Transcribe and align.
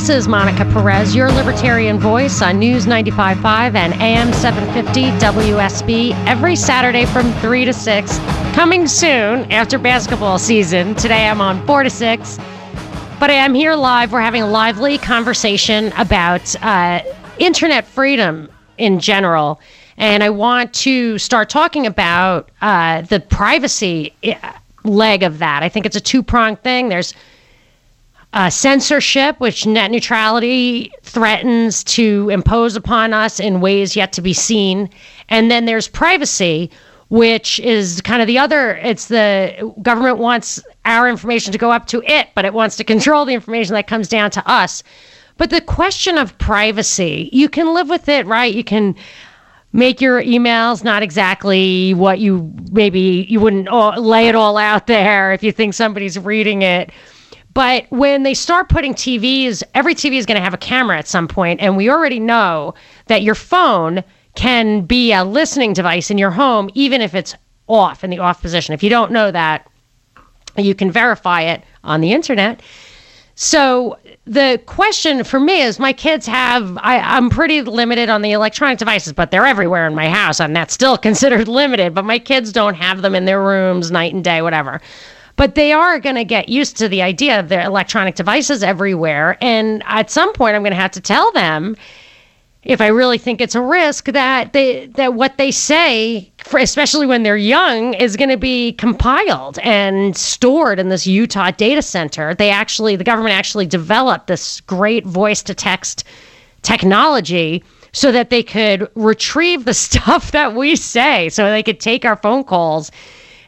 This 0.00 0.08
is 0.08 0.28
Monica 0.28 0.64
Perez, 0.64 1.14
your 1.14 1.30
libertarian 1.30 1.98
voice 1.98 2.40
on 2.40 2.58
News 2.58 2.86
95.5 2.86 3.74
and 3.74 3.92
AM 4.00 4.32
750 4.32 5.10
WSB 5.22 6.26
every 6.26 6.56
Saturday 6.56 7.04
from 7.04 7.30
3 7.34 7.66
to 7.66 7.72
6. 7.74 8.18
Coming 8.54 8.88
soon 8.88 9.52
after 9.52 9.78
basketball 9.78 10.38
season. 10.38 10.94
Today 10.94 11.28
I'm 11.28 11.42
on 11.42 11.66
4 11.66 11.82
to 11.82 11.90
6. 11.90 12.38
But 13.18 13.28
I 13.28 13.34
am 13.34 13.52
here 13.52 13.74
live. 13.74 14.10
We're 14.10 14.22
having 14.22 14.40
a 14.40 14.48
lively 14.48 14.96
conversation 14.96 15.92
about 15.98 16.56
uh, 16.64 17.02
internet 17.38 17.84
freedom 17.84 18.50
in 18.78 19.00
general. 19.00 19.60
And 19.98 20.22
I 20.24 20.30
want 20.30 20.72
to 20.76 21.18
start 21.18 21.50
talking 21.50 21.86
about 21.86 22.50
uh, 22.62 23.02
the 23.02 23.20
privacy 23.20 24.14
uh, 24.24 24.52
leg 24.82 25.22
of 25.22 25.40
that. 25.40 25.62
I 25.62 25.68
think 25.68 25.84
it's 25.84 25.96
a 25.96 26.00
two 26.00 26.22
pronged 26.22 26.62
thing. 26.62 26.88
There's 26.88 27.12
uh, 28.32 28.48
censorship, 28.48 29.40
which 29.40 29.66
net 29.66 29.90
neutrality 29.90 30.92
threatens 31.02 31.82
to 31.82 32.28
impose 32.30 32.76
upon 32.76 33.12
us 33.12 33.40
in 33.40 33.60
ways 33.60 33.96
yet 33.96 34.12
to 34.12 34.22
be 34.22 34.32
seen. 34.32 34.88
And 35.28 35.50
then 35.50 35.64
there's 35.64 35.88
privacy, 35.88 36.70
which 37.08 37.58
is 37.60 38.00
kind 38.02 38.22
of 38.22 38.28
the 38.28 38.38
other. 38.38 38.76
It's 38.76 39.08
the 39.08 39.74
government 39.82 40.18
wants 40.18 40.62
our 40.84 41.08
information 41.08 41.52
to 41.52 41.58
go 41.58 41.72
up 41.72 41.86
to 41.86 42.02
it, 42.06 42.28
but 42.34 42.44
it 42.44 42.54
wants 42.54 42.76
to 42.76 42.84
control 42.84 43.24
the 43.24 43.34
information 43.34 43.74
that 43.74 43.88
comes 43.88 44.08
down 44.08 44.30
to 44.32 44.48
us. 44.48 44.82
But 45.36 45.50
the 45.50 45.60
question 45.60 46.18
of 46.18 46.36
privacy, 46.38 47.30
you 47.32 47.48
can 47.48 47.74
live 47.74 47.88
with 47.88 48.08
it, 48.08 48.26
right? 48.26 48.54
You 48.54 48.62
can 48.62 48.94
make 49.72 50.00
your 50.00 50.22
emails 50.22 50.84
not 50.84 51.02
exactly 51.02 51.94
what 51.94 52.18
you 52.18 52.52
maybe 52.72 53.26
you 53.28 53.40
wouldn't 53.40 53.70
lay 53.98 54.28
it 54.28 54.34
all 54.34 54.56
out 54.56 54.86
there 54.86 55.32
if 55.32 55.42
you 55.42 55.52
think 55.52 55.74
somebody's 55.74 56.18
reading 56.18 56.62
it 56.62 56.90
but 57.52 57.86
when 57.90 58.22
they 58.22 58.34
start 58.34 58.68
putting 58.68 58.94
TVs, 58.94 59.62
every 59.74 59.94
TV 59.94 60.14
is 60.14 60.26
going 60.26 60.36
to 60.36 60.44
have 60.44 60.54
a 60.54 60.58
camera 60.58 60.98
at 60.98 61.08
some 61.08 61.26
point, 61.26 61.60
and 61.60 61.76
we 61.76 61.90
already 61.90 62.20
know 62.20 62.74
that 63.06 63.22
your 63.22 63.34
phone 63.34 64.04
can 64.34 64.82
be 64.82 65.12
a 65.12 65.24
listening 65.24 65.72
device 65.72 66.10
in 66.10 66.18
your 66.18 66.30
home, 66.30 66.70
even 66.74 67.00
if 67.00 67.14
it's 67.14 67.34
off 67.66 68.04
in 68.04 68.10
the 68.10 68.18
off 68.18 68.40
position. 68.40 68.74
If 68.74 68.82
you 68.82 68.90
don't 68.90 69.10
know 69.10 69.30
that, 69.30 69.68
you 70.56 70.74
can 70.74 70.90
verify 70.90 71.42
it 71.42 71.62
on 71.84 72.00
the 72.00 72.12
internet. 72.12 72.62
So 73.34 73.98
the 74.26 74.60
question 74.66 75.24
for 75.24 75.40
me 75.40 75.62
is 75.62 75.78
my 75.78 75.92
kids 75.92 76.26
have 76.26 76.76
I, 76.82 77.16
am 77.16 77.30
pretty 77.30 77.62
limited 77.62 78.10
on 78.10 78.22
the 78.22 78.32
electronic 78.32 78.78
devices, 78.78 79.12
but 79.12 79.30
they're 79.30 79.46
everywhere 79.46 79.86
in 79.86 79.94
my 79.94 80.08
house, 80.08 80.40
and 80.40 80.54
that's 80.54 80.74
still 80.74 80.98
considered 81.08 81.48
limited. 81.48 81.94
But 81.94 82.04
my 82.04 82.18
kids 82.18 82.52
don't 82.52 82.74
have 82.74 83.02
them 83.02 83.14
in 83.14 83.24
their 83.24 83.42
rooms 83.42 83.90
night 83.90 84.14
and 84.14 84.22
day, 84.22 84.42
whatever. 84.42 84.80
But 85.40 85.54
they 85.54 85.72
are 85.72 85.98
going 85.98 86.16
to 86.16 86.24
get 86.24 86.50
used 86.50 86.76
to 86.76 86.86
the 86.86 87.00
idea 87.00 87.40
of 87.40 87.48
their 87.48 87.62
electronic 87.62 88.14
devices 88.14 88.62
everywhere. 88.62 89.38
And 89.40 89.82
at 89.86 90.10
some 90.10 90.34
point, 90.34 90.54
I'm 90.54 90.60
going 90.60 90.72
to 90.72 90.76
have 90.76 90.90
to 90.90 91.00
tell 91.00 91.32
them 91.32 91.78
if 92.62 92.82
I 92.82 92.88
really 92.88 93.16
think 93.16 93.40
it's 93.40 93.54
a 93.54 93.62
risk 93.62 94.04
that 94.12 94.52
they 94.52 94.84
that 94.96 95.14
what 95.14 95.38
they 95.38 95.50
say, 95.50 96.30
for, 96.44 96.60
especially 96.60 97.06
when 97.06 97.22
they're 97.22 97.38
young, 97.38 97.94
is 97.94 98.18
going 98.18 98.28
to 98.28 98.36
be 98.36 98.74
compiled 98.74 99.58
and 99.60 100.14
stored 100.14 100.78
in 100.78 100.90
this 100.90 101.06
Utah 101.06 101.52
data 101.52 101.80
center. 101.80 102.34
They 102.34 102.50
actually, 102.50 102.96
the 102.96 103.02
government 103.02 103.34
actually 103.34 103.64
developed 103.64 104.26
this 104.26 104.60
great 104.60 105.06
voice 105.06 105.42
to 105.44 105.54
text 105.54 106.04
technology 106.60 107.64
so 107.94 108.12
that 108.12 108.28
they 108.28 108.42
could 108.42 108.90
retrieve 108.94 109.64
the 109.64 109.72
stuff 109.88 110.32
that 110.32 110.54
we 110.54 110.76
say, 110.76 111.30
so 111.30 111.50
they 111.50 111.62
could 111.62 111.80
take 111.80 112.04
our 112.04 112.16
phone 112.16 112.44
calls 112.44 112.92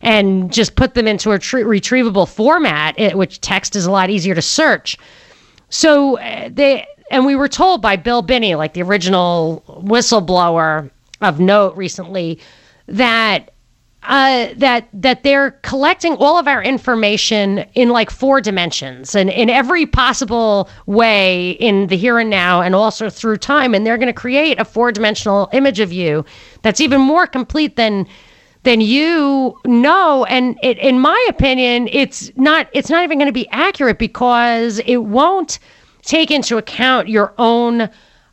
and 0.03 0.53
just 0.53 0.75
put 0.75 0.95
them 0.95 1.07
into 1.07 1.31
a 1.31 1.39
tre- 1.39 1.63
retrievable 1.63 2.29
format, 2.29 2.99
it, 2.99 3.17
which 3.17 3.41
text 3.41 3.77
is 3.77 3.87
a 3.87 3.91
lot 3.91 4.11
easier 4.11 4.35
to 4.35 4.43
search. 4.43 4.99
So 5.71 6.19
uh, 6.19 6.51
they 6.53 6.87
and 7.11 7.27
we 7.27 7.37
were 7.37 7.49
told 7.49 7.83
by 7.83 7.97
Bill 7.97 8.23
Binney, 8.23 8.55
like 8.55 8.75
the 8.75 8.83
original 8.83 9.63
whistleblower 9.69 10.91
of 11.21 11.41
note 11.41 11.77
recently, 11.77 12.41
that 12.89 13.51
uh, 14.05 14.49
that 14.57 14.89
that 14.93 15.23
they're 15.23 15.53
collecting 15.63 16.15
all 16.17 16.37
of 16.37 16.49
our 16.49 16.63
information 16.63 17.59
in 17.75 17.91
like 17.91 18.11
four 18.11 18.41
dimensions 18.41 19.15
and 19.15 19.31
in 19.31 19.49
every 19.49 19.87
possible 19.87 20.69
way 20.87 21.51
in 21.53 21.87
the 21.87 21.97
here 21.97 22.19
and 22.19 22.29
now 22.29 22.61
and 22.61 22.75
also 22.75 23.09
through 23.09 23.37
time 23.37 23.75
and 23.75 23.87
they're 23.87 23.99
going 23.99 24.09
to 24.09 24.13
create 24.13 24.59
a 24.59 24.65
four 24.65 24.91
dimensional 24.91 25.49
image 25.53 25.79
of 25.79 25.93
you 25.93 26.25
that's 26.63 26.81
even 26.81 27.01
more 27.01 27.29
complete 27.29 27.77
than 27.77 28.05
then 28.63 28.81
you 28.81 29.59
know. 29.67 30.25
And 30.27 30.59
it, 30.63 30.79
in 30.79 31.01
my 31.01 31.27
opinion 31.29 31.89
it's 31.93 32.31
not 32.37 32.69
it's 32.73 32.91
not 32.91 33.05
even 33.05 33.19
going 33.19 33.27
to 33.27 33.33
be 33.33 33.49
accurate 33.51 33.99
because 33.99 34.81
it 34.87 34.99
won't 34.99 35.59
take 36.03 36.31
into 36.31 36.57
account 36.59 37.09
your 37.09 37.35
own 37.39 37.89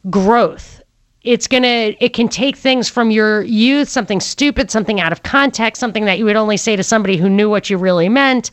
growth. 0.10 0.82
It's 1.24 1.48
going 1.48 1.64
to 1.64 2.04
it 2.04 2.14
can 2.14 2.30
take 2.30 2.56
things 2.56 2.90
from 2.90 3.12
your 3.12 3.44
youth 3.44 3.90
something 3.90 4.20
stupid 4.20 4.72
something 4.72 5.02
out 5.02 5.12
of 5.12 5.24
context 5.24 5.80
something 5.80 6.06
that 6.06 6.18
you 6.18 6.26
would 6.26 6.36
only 6.36 6.58
say 6.58 6.76
to 6.76 6.84
somebody 6.84 7.18
who 7.18 7.30
knew 7.30 7.50
what 7.50 7.70
you 7.70 7.78
really 7.78 8.10
meant. 8.10 8.52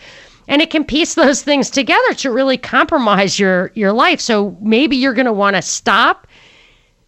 And 0.48 0.62
it 0.62 0.70
can 0.70 0.84
piece 0.84 1.15
those 1.15 1.42
things 1.42 1.70
together 1.70 2.15
to 2.15 2.31
really 2.31 2.56
compromise 2.56 3.38
your 3.38 3.72
your 3.75 3.92
life. 3.92 4.20
So 4.20 4.56
maybe 4.60 4.97
you're 4.97 5.15
going 5.15 5.26
to 5.26 5.32
want 5.32 5.56
to 5.56 5.62
stop 5.62 6.26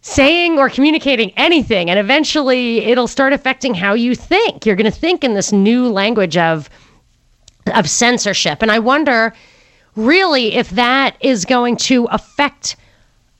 saying 0.01 0.57
or 0.57 0.69
communicating 0.69 1.31
anything 1.35 1.89
and 1.89 1.99
eventually 1.99 2.79
it'll 2.85 3.07
start 3.07 3.33
affecting 3.33 3.73
how 3.73 3.93
you 3.93 4.15
think. 4.15 4.65
You're 4.65 4.75
going 4.75 4.91
to 4.91 4.97
think 4.97 5.23
in 5.23 5.33
this 5.33 5.51
new 5.51 5.89
language 5.89 6.37
of 6.37 6.69
of 7.73 7.89
censorship. 7.89 8.61
And 8.61 8.71
i 8.71 8.79
wonder 8.79 9.33
really 9.95 10.55
if 10.55 10.69
that 10.71 11.17
is 11.19 11.45
going 11.45 11.75
to 11.75 12.05
affect 12.05 12.77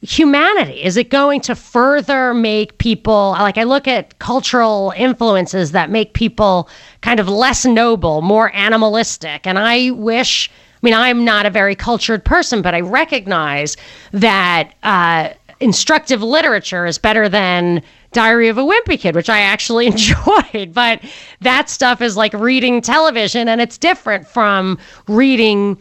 humanity. 0.01 0.83
Is 0.83 0.97
it 0.97 1.09
going 1.09 1.41
to 1.41 1.55
further 1.55 2.33
make 2.33 2.77
people 2.77 3.31
like 3.31 3.57
i 3.57 3.63
look 3.63 3.87
at 3.87 4.19
cultural 4.19 4.93
influences 4.97 5.71
that 5.71 5.89
make 5.89 6.13
people 6.13 6.69
kind 7.01 7.19
of 7.19 7.27
less 7.27 7.65
noble 7.65 8.21
more 8.21 8.53
animalistic 8.55 9.45
and 9.47 9.57
i 9.59 9.91
wish 9.91 10.49
I 10.81 10.85
mean, 10.85 10.93
I'm 10.93 11.25
not 11.25 11.45
a 11.45 11.49
very 11.49 11.75
cultured 11.75 12.23
person, 12.23 12.61
but 12.61 12.73
I 12.73 12.79
recognize 12.79 13.75
that 14.13 14.75
uh, 14.83 15.29
instructive 15.59 16.23
literature 16.23 16.85
is 16.85 16.97
better 16.97 17.27
than 17.27 17.83
Diary 18.11 18.47
of 18.47 18.57
a 18.57 18.63
Wimpy 18.63 18.99
Kid, 18.99 19.15
which 19.15 19.29
I 19.29 19.39
actually 19.39 19.87
enjoyed. 19.87 20.73
But 20.73 21.01
that 21.41 21.69
stuff 21.69 22.01
is 22.01 22.17
like 22.17 22.33
reading 22.33 22.81
television, 22.81 23.47
and 23.47 23.61
it's 23.61 23.77
different 23.77 24.27
from 24.27 24.77
reading 25.07 25.77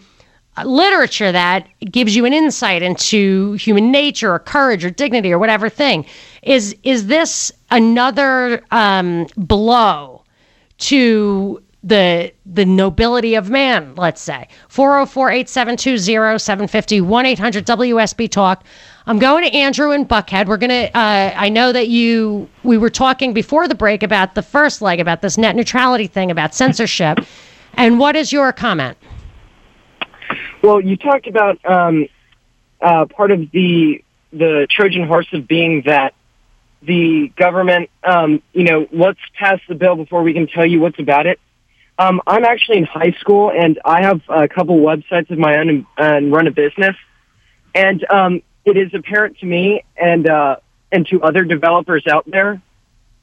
uh, 0.56 0.64
literature 0.64 1.32
that 1.32 1.68
gives 1.90 2.16
you 2.16 2.24
an 2.24 2.32
insight 2.32 2.82
into 2.82 3.52
human 3.54 3.90
nature 3.90 4.32
or 4.32 4.38
courage 4.38 4.84
or 4.84 4.90
dignity 4.90 5.32
or 5.32 5.38
whatever 5.38 5.68
thing. 5.68 6.04
Is 6.42 6.76
is 6.82 7.06
this 7.06 7.52
another 7.70 8.62
um, 8.70 9.26
blow 9.36 10.24
to 10.78 11.62
the 11.84 12.32
the 12.44 12.64
nobility 12.64 13.34
of 13.34 13.50
man, 13.50 13.94
let's 13.96 14.20
say. 14.20 14.48
404-872-0750, 14.70 17.02
1-800-WSB 17.02 18.30
Talk. 18.30 18.64
I'm 19.08 19.18
going 19.18 19.42
to 19.42 19.50
Andrew 19.56 19.92
and 19.92 20.06
Buckhead. 20.06 20.48
We're 20.48 20.58
going 20.58 20.68
to, 20.68 20.94
uh, 20.94 21.32
I 21.34 21.48
know 21.48 21.72
that 21.72 21.88
you, 21.88 22.46
we 22.62 22.76
were 22.76 22.90
talking 22.90 23.32
before 23.32 23.66
the 23.66 23.74
break 23.74 24.02
about 24.02 24.34
the 24.34 24.42
first 24.42 24.82
leg, 24.82 25.00
about 25.00 25.22
this 25.22 25.38
net 25.38 25.56
neutrality 25.56 26.06
thing, 26.06 26.30
about 26.30 26.54
censorship. 26.54 27.18
and 27.74 27.98
what 27.98 28.16
is 28.16 28.34
your 28.34 28.52
comment? 28.52 28.98
Well, 30.62 30.82
you 30.82 30.98
talked 30.98 31.26
about 31.26 31.58
um, 31.64 32.06
uh, 32.82 33.06
part 33.06 33.30
of 33.30 33.50
the 33.50 34.04
the 34.30 34.66
Trojan 34.68 35.06
horse 35.06 35.28
of 35.32 35.48
being 35.48 35.84
that 35.86 36.12
the 36.82 37.32
government, 37.34 37.88
um, 38.04 38.42
you 38.52 38.64
know, 38.64 38.86
let's 38.92 39.20
pass 39.38 39.58
the 39.68 39.74
bill 39.74 39.96
before 39.96 40.22
we 40.22 40.34
can 40.34 40.46
tell 40.46 40.66
you 40.66 40.80
what's 40.80 40.98
about 40.98 41.26
it. 41.26 41.40
Um, 41.98 42.20
I'm 42.26 42.44
actually 42.44 42.76
in 42.76 42.84
high 42.84 43.12
school, 43.18 43.50
and 43.50 43.80
I 43.86 44.02
have 44.02 44.20
a 44.28 44.48
couple 44.48 44.76
websites 44.80 45.30
of 45.30 45.38
my 45.38 45.56
own 45.56 45.70
and, 45.70 45.86
and 45.96 46.30
run 46.30 46.46
a 46.46 46.50
business. 46.50 46.94
And 47.74 48.04
um, 48.10 48.42
it 48.68 48.76
is 48.76 48.92
apparent 48.94 49.38
to 49.38 49.46
me 49.46 49.84
and 49.96 50.28
uh, 50.28 50.56
and 50.90 51.06
to 51.08 51.22
other 51.22 51.44
developers 51.44 52.06
out 52.06 52.24
there 52.26 52.62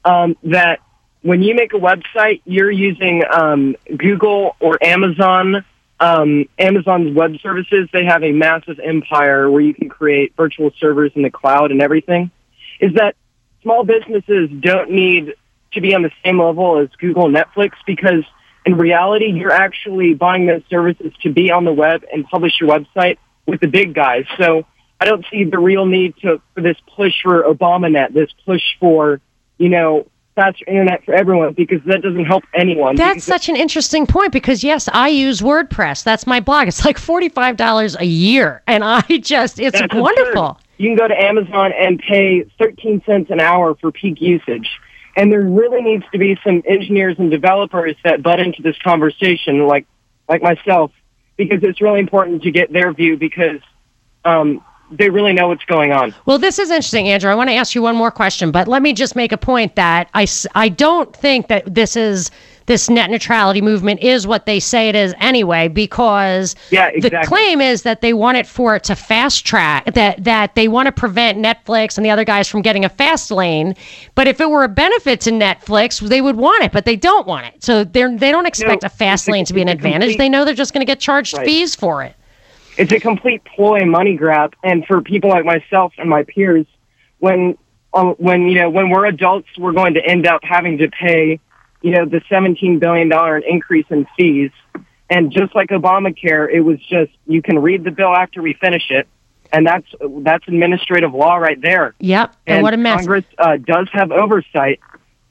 um, 0.04 0.36
that 0.44 0.80
when 1.22 1.42
you 1.42 1.54
make 1.54 1.72
a 1.72 1.78
website, 1.78 2.40
you're 2.44 2.70
using 2.70 3.22
um, 3.30 3.76
Google 3.96 4.56
or 4.60 4.78
Amazon. 4.82 5.64
Um, 5.98 6.44
Amazon's 6.58 7.16
web 7.16 7.36
services, 7.42 7.88
they 7.90 8.04
have 8.04 8.22
a 8.22 8.30
massive 8.30 8.78
empire 8.78 9.50
where 9.50 9.62
you 9.62 9.72
can 9.72 9.88
create 9.88 10.34
virtual 10.36 10.70
servers 10.78 11.10
in 11.14 11.22
the 11.22 11.30
cloud 11.30 11.70
and 11.70 11.80
everything. 11.80 12.30
Is 12.80 12.92
that 12.94 13.16
small 13.62 13.82
businesses 13.82 14.50
don't 14.60 14.90
need 14.90 15.32
to 15.72 15.80
be 15.80 15.94
on 15.94 16.02
the 16.02 16.10
same 16.22 16.38
level 16.38 16.78
as 16.78 16.88
Google 16.98 17.24
and 17.26 17.34
Netflix 17.34 17.72
because 17.86 18.24
in 18.66 18.76
reality, 18.76 19.32
you're 19.32 19.52
actually 19.52 20.14
buying 20.14 20.46
those 20.46 20.62
services 20.68 21.12
to 21.22 21.32
be 21.32 21.50
on 21.50 21.64
the 21.64 21.72
web 21.72 22.04
and 22.12 22.26
publish 22.26 22.60
your 22.60 22.68
website 22.68 23.16
with 23.46 23.60
the 23.60 23.68
big 23.68 23.94
guys. 23.94 24.24
So 24.38 24.66
I 25.00 25.04
don't 25.04 25.24
see 25.30 25.44
the 25.44 25.58
real 25.58 25.86
need 25.86 26.16
to 26.22 26.40
for 26.54 26.60
this 26.60 26.76
push 26.94 27.14
for 27.22 27.42
ObamaNet, 27.42 28.12
this 28.14 28.30
push 28.44 28.62
for 28.80 29.20
you 29.58 29.68
know 29.68 30.06
faster 30.34 30.64
internet 30.68 31.04
for 31.04 31.14
everyone 31.14 31.54
because 31.54 31.80
that 31.86 32.02
doesn't 32.02 32.24
help 32.24 32.44
anyone. 32.54 32.94
That's 32.94 33.24
such 33.24 33.48
an 33.48 33.56
interesting 33.56 34.06
point 34.06 34.32
because 34.32 34.62
yes, 34.62 34.88
I 34.92 35.08
use 35.08 35.40
WordPress. 35.40 36.04
That's 36.04 36.26
my 36.26 36.40
blog. 36.40 36.68
It's 36.68 36.84
like 36.84 36.98
forty 36.98 37.28
five 37.28 37.56
dollars 37.56 37.96
a 37.96 38.04
year, 38.04 38.62
and 38.66 38.84
I 38.84 39.00
just 39.20 39.58
it's 39.58 39.80
wonderful. 39.92 40.50
Absurd. 40.50 40.62
You 40.78 40.90
can 40.90 40.96
go 40.96 41.08
to 41.08 41.18
Amazon 41.18 41.72
and 41.72 41.98
pay 41.98 42.44
thirteen 42.58 43.02
cents 43.04 43.30
an 43.30 43.40
hour 43.40 43.74
for 43.74 43.90
peak 43.90 44.20
usage. 44.20 44.68
And 45.18 45.32
there 45.32 45.40
really 45.40 45.80
needs 45.80 46.04
to 46.12 46.18
be 46.18 46.38
some 46.44 46.62
engineers 46.66 47.16
and 47.18 47.30
developers 47.30 47.96
that 48.04 48.22
butt 48.22 48.38
into 48.38 48.60
this 48.60 48.76
conversation, 48.78 49.66
like 49.66 49.86
like 50.28 50.42
myself, 50.42 50.92
because 51.36 51.60
it's 51.62 51.80
really 51.80 52.00
important 52.00 52.42
to 52.42 52.50
get 52.50 52.70
their 52.70 52.92
view 52.92 53.16
because 53.16 53.60
um, 54.26 54.62
they 54.90 55.10
really 55.10 55.32
know 55.32 55.48
what's 55.48 55.64
going 55.64 55.92
on. 55.92 56.14
Well, 56.26 56.38
this 56.38 56.58
is 56.58 56.70
interesting, 56.70 57.08
Andrew. 57.08 57.30
I 57.30 57.34
want 57.34 57.50
to 57.50 57.54
ask 57.54 57.74
you 57.74 57.82
one 57.82 57.96
more 57.96 58.10
question, 58.10 58.50
but 58.50 58.68
let 58.68 58.82
me 58.82 58.92
just 58.92 59.16
make 59.16 59.32
a 59.32 59.38
point 59.38 59.74
that 59.76 60.08
I, 60.14 60.26
I 60.54 60.68
don't 60.68 61.14
think 61.14 61.48
that 61.48 61.74
this 61.74 61.96
is 61.96 62.30
this 62.66 62.90
net 62.90 63.10
neutrality 63.10 63.62
movement 63.62 64.00
is 64.00 64.26
what 64.26 64.46
they 64.46 64.60
say 64.60 64.88
it 64.88 64.94
is 64.94 65.14
anyway 65.18 65.68
because 65.68 66.54
yeah, 66.70 66.88
exactly. 66.88 67.20
the 67.20 67.26
claim 67.26 67.60
is 67.60 67.82
that 67.82 68.00
they 68.00 68.12
want 68.12 68.36
it 68.36 68.46
for 68.46 68.76
it 68.76 68.84
to 68.84 68.96
fast 68.96 69.46
track 69.46 69.84
that 69.94 70.22
that 70.22 70.54
they 70.54 70.68
want 70.68 70.86
to 70.86 70.92
prevent 70.92 71.38
Netflix 71.38 71.96
and 71.96 72.04
the 72.04 72.10
other 72.10 72.24
guys 72.24 72.48
from 72.48 72.62
getting 72.62 72.84
a 72.84 72.88
fast 72.88 73.30
lane 73.30 73.74
but 74.14 74.26
if 74.26 74.40
it 74.40 74.50
were 74.50 74.64
a 74.64 74.68
benefit 74.68 75.20
to 75.22 75.30
Netflix 75.30 76.00
they 76.00 76.20
would 76.20 76.36
want 76.36 76.64
it 76.64 76.72
but 76.72 76.84
they 76.84 76.96
don't 76.96 77.26
want 77.26 77.46
it 77.46 77.62
so 77.62 77.84
they're 77.84 78.16
they 78.16 78.32
don't 78.32 78.46
expect 78.46 78.82
no, 78.82 78.86
a 78.86 78.90
fast 78.90 79.28
lane 79.28 79.44
to 79.44 79.54
be 79.54 79.62
an 79.62 79.68
advantage 79.68 80.10
complete, 80.10 80.18
they 80.18 80.28
know 80.28 80.44
they're 80.44 80.54
just 80.54 80.74
going 80.74 80.84
to 80.84 80.90
get 80.90 81.00
charged 81.00 81.36
right. 81.36 81.46
fees 81.46 81.74
for 81.74 82.02
it 82.02 82.16
it's 82.76 82.92
a 82.92 83.00
complete 83.00 83.42
ploy 83.44 83.84
money 83.84 84.16
grab. 84.16 84.54
And 84.62 84.86
for 84.86 85.00
people 85.00 85.30
like 85.30 85.44
myself 85.44 85.92
and 85.98 86.08
my 86.08 86.24
peers, 86.24 86.66
when 87.18 87.56
uh, 87.92 88.12
when 88.12 88.42
you 88.42 88.60
know 88.60 88.70
when 88.70 88.90
we're 88.90 89.06
adults, 89.06 89.48
we're 89.58 89.72
going 89.72 89.94
to 89.94 90.04
end 90.04 90.26
up 90.26 90.42
having 90.44 90.78
to 90.78 90.88
pay, 90.88 91.40
you 91.82 91.90
know, 91.92 92.04
the 92.04 92.20
seventeen 92.28 92.78
billion 92.78 93.08
dollar 93.08 93.38
increase 93.38 93.86
in 93.90 94.06
fees. 94.16 94.50
And 95.08 95.30
just 95.30 95.54
like 95.54 95.68
Obamacare, 95.68 96.52
it 96.52 96.60
was 96.60 96.80
just 96.80 97.12
you 97.26 97.40
can 97.40 97.58
read 97.60 97.84
the 97.84 97.92
bill 97.92 98.14
after 98.14 98.42
we 98.42 98.54
finish 98.54 98.90
it, 98.90 99.06
and 99.52 99.66
that's 99.66 99.86
that's 100.20 100.46
administrative 100.48 101.14
law 101.14 101.36
right 101.36 101.60
there. 101.60 101.94
Yep. 102.00 102.36
And, 102.46 102.56
and 102.56 102.62
what 102.62 102.74
a 102.74 102.76
mess. 102.76 102.98
Congress 102.98 103.24
uh, 103.38 103.56
does 103.56 103.88
have 103.92 104.10
oversight, 104.10 104.80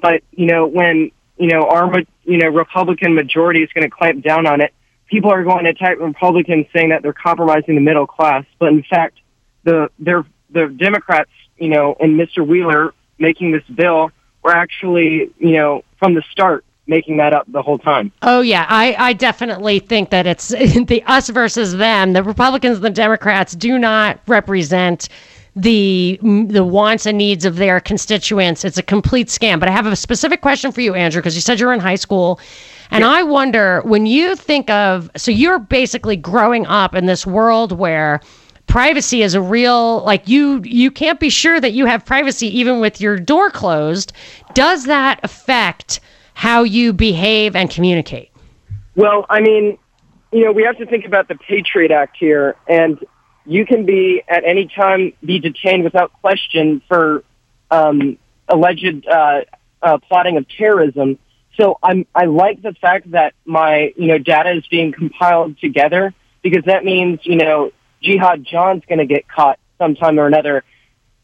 but 0.01 0.23
you 0.31 0.47
know 0.47 0.65
when 0.65 1.11
you 1.37 1.47
know 1.47 1.67
our 1.67 2.01
you 2.23 2.37
know 2.37 2.47
Republican 2.47 3.15
majority 3.15 3.63
is 3.63 3.69
going 3.73 3.83
to 3.83 3.89
clamp 3.89 4.23
down 4.23 4.47
on 4.47 4.61
it, 4.61 4.73
people 5.07 5.31
are 5.31 5.43
going 5.43 5.65
to 5.65 5.71
attack 5.71 5.99
Republicans 5.99 6.67
saying 6.73 6.89
that 6.89 7.01
they're 7.01 7.13
compromising 7.13 7.75
the 7.75 7.81
middle 7.81 8.07
class, 8.07 8.45
but 8.59 8.69
in 8.69 8.83
fact, 8.83 9.19
the 9.63 9.89
they're 9.99 10.25
the 10.51 10.67
Democrats, 10.67 11.31
you 11.57 11.69
know, 11.69 11.95
and 11.99 12.19
Mr. 12.19 12.45
Wheeler 12.45 12.93
making 13.17 13.51
this 13.51 13.63
bill 13.63 14.11
were 14.43 14.55
actually, 14.55 15.31
you 15.37 15.53
know, 15.53 15.83
from 15.97 16.13
the 16.13 16.23
start 16.31 16.63
making 16.87 17.17
that 17.17 17.33
up 17.33 17.45
the 17.51 17.61
whole 17.61 17.79
time. 17.79 18.11
Oh 18.21 18.41
yeah, 18.41 18.65
I, 18.69 18.95
I 18.97 19.13
definitely 19.13 19.79
think 19.79 20.11
that 20.11 20.27
it's 20.27 20.49
the 20.49 21.03
us 21.07 21.29
versus 21.29 21.75
them. 21.75 22.13
The 22.13 22.23
Republicans 22.23 22.77
and 22.77 22.85
the 22.85 22.89
Democrats 22.89 23.53
do 23.53 23.77
not 23.77 24.19
represent 24.27 25.09
the 25.55 26.19
the 26.21 26.63
wants 26.63 27.05
and 27.05 27.17
needs 27.17 27.45
of 27.45 27.55
their 27.55 27.79
constituents. 27.79 28.65
It's 28.65 28.77
a 28.77 28.83
complete 28.83 29.27
scam. 29.27 29.59
But 29.59 29.69
I 29.69 29.71
have 29.71 29.85
a 29.85 29.95
specific 29.95 30.41
question 30.41 30.71
for 30.71 30.81
you, 30.81 30.93
Andrew, 30.93 31.21
because 31.21 31.35
you 31.35 31.41
said 31.41 31.59
you're 31.59 31.73
in 31.73 31.79
high 31.79 31.95
school 31.95 32.39
and 32.91 33.01
yeah. 33.01 33.09
I 33.09 33.23
wonder 33.23 33.81
when 33.81 34.05
you 34.05 34.35
think 34.35 34.69
of, 34.69 35.09
so 35.15 35.31
you're 35.31 35.59
basically 35.59 36.15
growing 36.15 36.65
up 36.65 36.95
in 36.95 37.05
this 37.05 37.25
world 37.25 37.71
where 37.71 38.21
privacy 38.67 39.21
is 39.21 39.33
a 39.33 39.41
real 39.41 40.03
like 40.03 40.27
you 40.27 40.61
you 40.63 40.89
can't 40.89 41.19
be 41.19 41.29
sure 41.29 41.59
that 41.59 41.73
you 41.73 41.85
have 41.85 42.05
privacy 42.05 42.47
even 42.57 42.79
with 42.79 42.99
your 42.99 43.17
door 43.17 43.49
closed. 43.49 44.13
Does 44.53 44.85
that 44.85 45.19
affect 45.23 45.99
how 46.33 46.63
you 46.63 46.93
behave 46.93 47.55
and 47.55 47.69
communicate? 47.69 48.31
Well 48.95 49.25
i 49.29 49.41
mean 49.41 49.77
you 50.31 50.45
know 50.45 50.51
we 50.51 50.63
have 50.63 50.77
to 50.77 50.85
think 50.85 51.05
about 51.05 51.27
the 51.27 51.35
patriot 51.35 51.91
act 51.91 52.17
here 52.17 52.55
and 52.67 52.97
you 53.45 53.65
can 53.65 53.85
be 53.85 54.23
at 54.27 54.43
any 54.43 54.67
time 54.67 55.13
be 55.23 55.39
detained 55.39 55.83
without 55.83 56.11
question 56.21 56.81
for 56.87 57.23
um, 57.71 58.17
alleged 58.47 59.07
uh, 59.07 59.41
uh, 59.81 59.97
plotting 59.99 60.37
of 60.37 60.47
terrorism 60.49 61.17
so 61.57 61.77
I'm, 61.81 62.05
I 62.13 62.25
like 62.25 62.61
the 62.61 62.73
fact 62.73 63.11
that 63.11 63.33
my, 63.45 63.93
you 63.95 64.07
know, 64.07 64.17
data 64.17 64.51
is 64.51 64.65
being 64.67 64.91
compiled 64.91 65.59
together 65.59 66.13
because 66.41 66.65
that 66.65 66.83
means, 66.83 67.19
you 67.23 67.35
know, 67.35 67.71
Jihadi 68.03 68.45
John's 68.45 68.83
going 68.87 68.99
to 68.99 69.05
get 69.05 69.27
caught 69.27 69.59
sometime 69.77 70.19
or 70.19 70.27
another. 70.27 70.63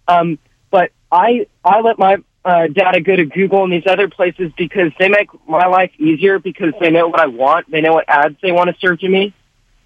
Um, 0.08 0.40
but 0.70 0.92
I, 1.12 1.48
I 1.64 1.82
let 1.82 2.00
my 2.00 2.18
uh, 2.44 2.68
data 2.68 3.02
go 3.02 3.16
to 3.16 3.26
Google 3.26 3.64
and 3.64 3.72
these 3.72 3.86
other 3.88 4.10
places 4.10 4.52
because 4.58 4.92
they 4.98 5.10
make 5.10 5.30
my 5.48 5.68
life 5.68 5.92
easier 6.00 6.40
because 6.40 6.74
they 6.80 6.90
know 6.90 7.08
what 7.08 7.20
I 7.20 7.28
want. 7.28 7.70
They 7.70 7.82
know 7.82 7.94
what 7.94 8.06
ads 8.08 8.38
they 8.42 8.52
want 8.52 8.70
to 8.70 8.76
serve 8.80 9.00
to 9.00 9.10
me. 9.10 9.34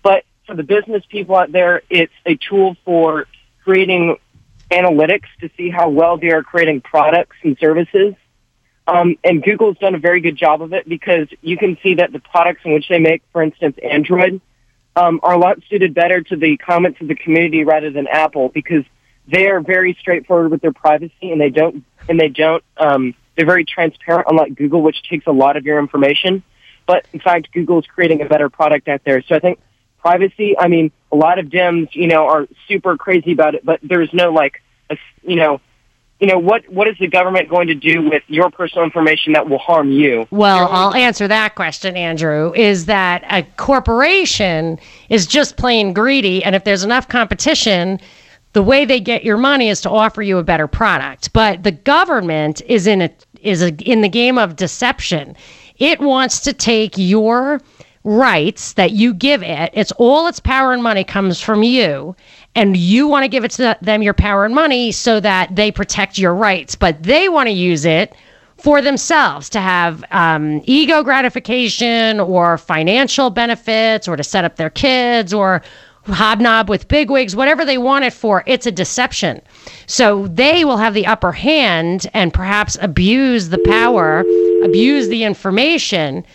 But 0.04 0.24
for 0.46 0.56
the 0.56 0.64
business 0.64 1.04
people 1.10 1.36
out 1.36 1.52
there, 1.52 1.82
it's 1.90 2.14
a 2.26 2.36
tool 2.36 2.78
for 2.86 3.26
creating 3.64 4.18
analytics 4.72 5.28
to 5.42 5.50
see 5.58 5.70
how 5.70 5.90
well 5.90 6.18
they 6.18 6.32
are 6.32 6.44
creating 6.44 6.82
products 6.82 7.36
and 7.44 7.58
services. 7.60 8.14
Um, 8.88 9.18
and 9.24 9.42
Google's 9.42 9.78
done 9.80 9.96
a 9.96 10.00
very 10.00 10.22
good 10.22 10.38
job 10.38 10.62
of 10.62 10.74
it 10.74 10.88
because 10.88 11.28
you 11.42 11.58
can 11.58 11.78
see 11.82 11.96
that 11.96 12.12
the 12.12 12.20
products 12.20 12.62
in 12.66 12.74
which 12.74 12.88
they 12.88 13.00
make, 13.00 13.24
for 13.32 13.42
instance, 13.42 13.78
Android, 13.82 14.42
um, 14.96 15.20
are 15.24 15.34
a 15.34 15.40
lot 15.40 15.58
suited 15.70 15.94
better 15.94 16.22
to 16.22 16.36
the 16.36 16.58
comments 16.58 17.02
of 17.02 17.08
the 17.08 17.16
community 17.16 17.64
rather 17.64 17.90
than 17.90 18.08
Apple 18.08 18.50
because 18.50 18.86
they 19.28 19.48
are 19.48 19.60
very 19.60 19.98
straightforward 20.00 20.52
with 20.52 20.62
their 20.62 20.72
privacy 20.72 21.32
and 21.32 21.42
they 21.42 21.50
don't 21.50 21.84
and 22.08 22.20
they 22.20 22.30
don't 22.30 22.64
um, 22.78 23.16
they're 23.36 23.46
very 23.46 23.66
transparent, 23.66 24.28
unlike 24.30 24.56
Google, 24.56 24.82
which 24.82 25.02
takes 25.10 25.28
a 25.28 25.32
lot 25.32 25.58
of 25.58 25.66
your 25.66 25.80
information. 25.80 26.44
But 26.86 27.08
in 27.12 27.20
fact, 27.20 27.52
Google 27.52 27.80
is 27.80 27.86
creating 27.88 28.22
a 28.22 28.26
better 28.26 28.50
product 28.50 28.88
out 28.88 29.02
there. 29.04 29.22
So 29.24 29.36
I 29.36 29.40
think 29.40 29.60
privacy. 30.00 30.58
I 30.58 30.68
mean, 30.68 30.92
a 31.12 31.16
lot 31.16 31.40
of 31.40 31.48
Dems, 31.48 31.94
you 31.94 32.08
know, 32.08 32.28
are 32.28 32.48
super 32.68 32.96
crazy 32.96 33.32
about 33.32 33.56
it, 33.56 33.66
but 33.66 33.80
there's 33.82 34.14
no 34.14 34.32
like, 34.32 34.62
a, 34.90 34.98
you 35.24 35.36
know, 35.36 35.60
you 36.20 36.28
know 36.28 36.40
what 36.40 36.68
what 36.70 36.88
is 36.88 36.96
the 37.00 37.08
government 37.08 37.50
going 37.50 37.68
to 37.68 37.76
do 37.76 38.02
with 38.02 38.24
your 38.28 38.50
personal 38.50 38.86
information 38.86 39.34
that 39.34 39.50
will 39.50 39.58
harm 39.58 39.92
you? 39.92 40.28
Well 40.32 40.68
i'll 40.72 40.94
answer 40.94 41.28
that 41.28 41.56
question 41.56 41.96
andrew 41.96 42.54
is 42.56 42.86
that 42.86 43.24
a 43.30 43.44
corporation 43.58 44.80
is 45.10 45.28
just 45.28 45.58
plain 45.58 45.94
greedy 45.94 46.44
and 46.44 46.56
if 46.56 46.64
there's 46.64 46.84
enough 46.84 47.08
competition 47.08 48.00
the 48.56 48.64
way 48.64 48.86
they 48.86 49.02
get 49.02 49.26
your 49.26 49.36
money 49.36 49.68
is 49.68 49.82
to 49.82 49.90
offer 49.90 50.22
you 50.22 50.38
a 50.38 50.44
better 50.44 50.66
product. 50.66 51.34
But 51.34 51.64
the 51.64 51.74
government 51.74 52.62
is 52.66 52.88
in 52.88 53.02
a 53.02 53.10
is 53.42 53.62
a, 53.62 53.76
in 53.84 54.00
the 54.00 54.08
game 54.10 54.38
of 54.38 54.56
deception. 54.56 55.36
It 55.78 56.00
wants 56.00 56.40
to 56.40 56.54
take 56.54 56.94
your 56.98 57.60
rights 58.06 58.74
that 58.74 58.92
you 58.92 59.14
give 59.14 59.44
it. 59.44 59.72
It's 59.74 59.92
all 59.98 60.28
its 60.28 60.40
power 60.40 60.72
and 60.72 60.82
money 60.82 61.04
comes 61.04 61.42
from 61.42 61.64
you 61.64 62.16
and 62.56 62.78
you 62.78 63.08
want 63.08 63.24
to 63.24 63.28
give 63.28 63.44
it 63.44 63.52
to 63.52 63.78
them 63.82 64.02
your 64.02 64.14
power 64.14 64.46
and 64.46 64.56
money 64.56 64.92
so 64.92 65.20
that 65.20 65.56
they 65.56 65.72
protect 65.72 66.18
your 66.18 66.34
rights, 66.34 66.76
but 66.76 67.02
they 67.04 67.30
want 67.30 67.48
to 67.48 67.54
use 67.54 67.86
it 67.86 68.16
for 68.58 68.82
themselves 68.82 69.50
to 69.50 69.60
have 69.60 70.04
um, 70.12 70.62
ego 70.64 71.04
gratification 71.04 72.20
or 72.20 72.58
financial 72.58 73.30
benefits 73.30 74.08
or 74.08 74.16
to 74.16 74.24
set 74.24 74.46
up 74.46 74.56
their 74.56 74.70
kids 74.70 75.34
or 75.34 75.62
hobnob 76.08 76.70
with 76.70 76.88
bigwigs, 76.88 77.36
whatever 77.36 77.66
they 77.66 77.78
want 77.78 78.06
it 78.06 78.14
for, 78.14 78.44
it's 78.46 78.66
a 78.66 78.72
deception. 78.72 79.42
So 79.88 80.28
they 80.28 80.64
will 80.64 80.78
have 80.78 80.94
the 80.94 81.06
upper 81.06 81.32
hand 81.32 82.08
and 82.14 82.34
perhaps 82.34 82.78
abuse 82.82 83.50
the 83.50 83.60
power, 83.66 84.20
abuse 84.64 85.08
the 85.08 85.24
information 85.24 86.26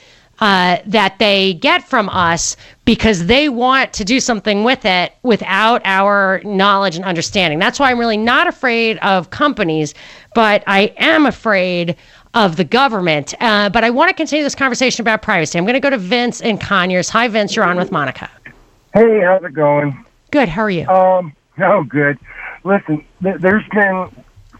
uh, 0.40 0.78
that 0.86 1.18
they 1.18 1.54
get 1.54 1.86
from 1.86 2.08
us 2.08 2.56
because 2.84 3.26
they 3.26 3.48
want 3.48 3.92
to 3.92 4.04
do 4.04 4.20
something 4.20 4.64
with 4.64 4.84
it 4.84 5.12
without 5.22 5.82
our 5.84 6.40
knowledge 6.44 6.96
and 6.96 7.04
understanding. 7.04 7.58
That's 7.58 7.78
why 7.78 7.90
I'm 7.90 7.98
really 7.98 8.16
not 8.16 8.46
afraid 8.46 8.98
of 8.98 9.30
companies, 9.30 9.94
but 10.34 10.64
I 10.66 10.92
am 10.96 11.26
afraid 11.26 11.96
of 12.34 12.56
the 12.56 12.64
government. 12.64 13.34
Uh, 13.40 13.68
but 13.68 13.84
I 13.84 13.90
want 13.90 14.08
to 14.08 14.14
continue 14.14 14.44
this 14.44 14.54
conversation 14.54 15.02
about 15.02 15.22
privacy. 15.22 15.58
I'm 15.58 15.64
going 15.64 15.74
to 15.74 15.80
go 15.80 15.90
to 15.90 15.98
Vince 15.98 16.40
and 16.40 16.60
Conyers. 16.60 17.08
Hi, 17.10 17.28
Vince. 17.28 17.56
You're 17.56 17.64
on 17.64 17.76
with 17.76 17.92
Monica. 17.92 18.30
Hey, 18.94 19.20
how's 19.20 19.42
it 19.44 19.52
going? 19.52 20.04
Good. 20.30 20.48
How 20.48 20.62
are 20.62 20.70
you? 20.70 20.86
Um, 20.88 21.32
oh, 21.60 21.84
good. 21.84 22.18
Listen, 22.64 23.04
th- 23.22 23.40
there's 23.40 23.66
been 23.72 24.10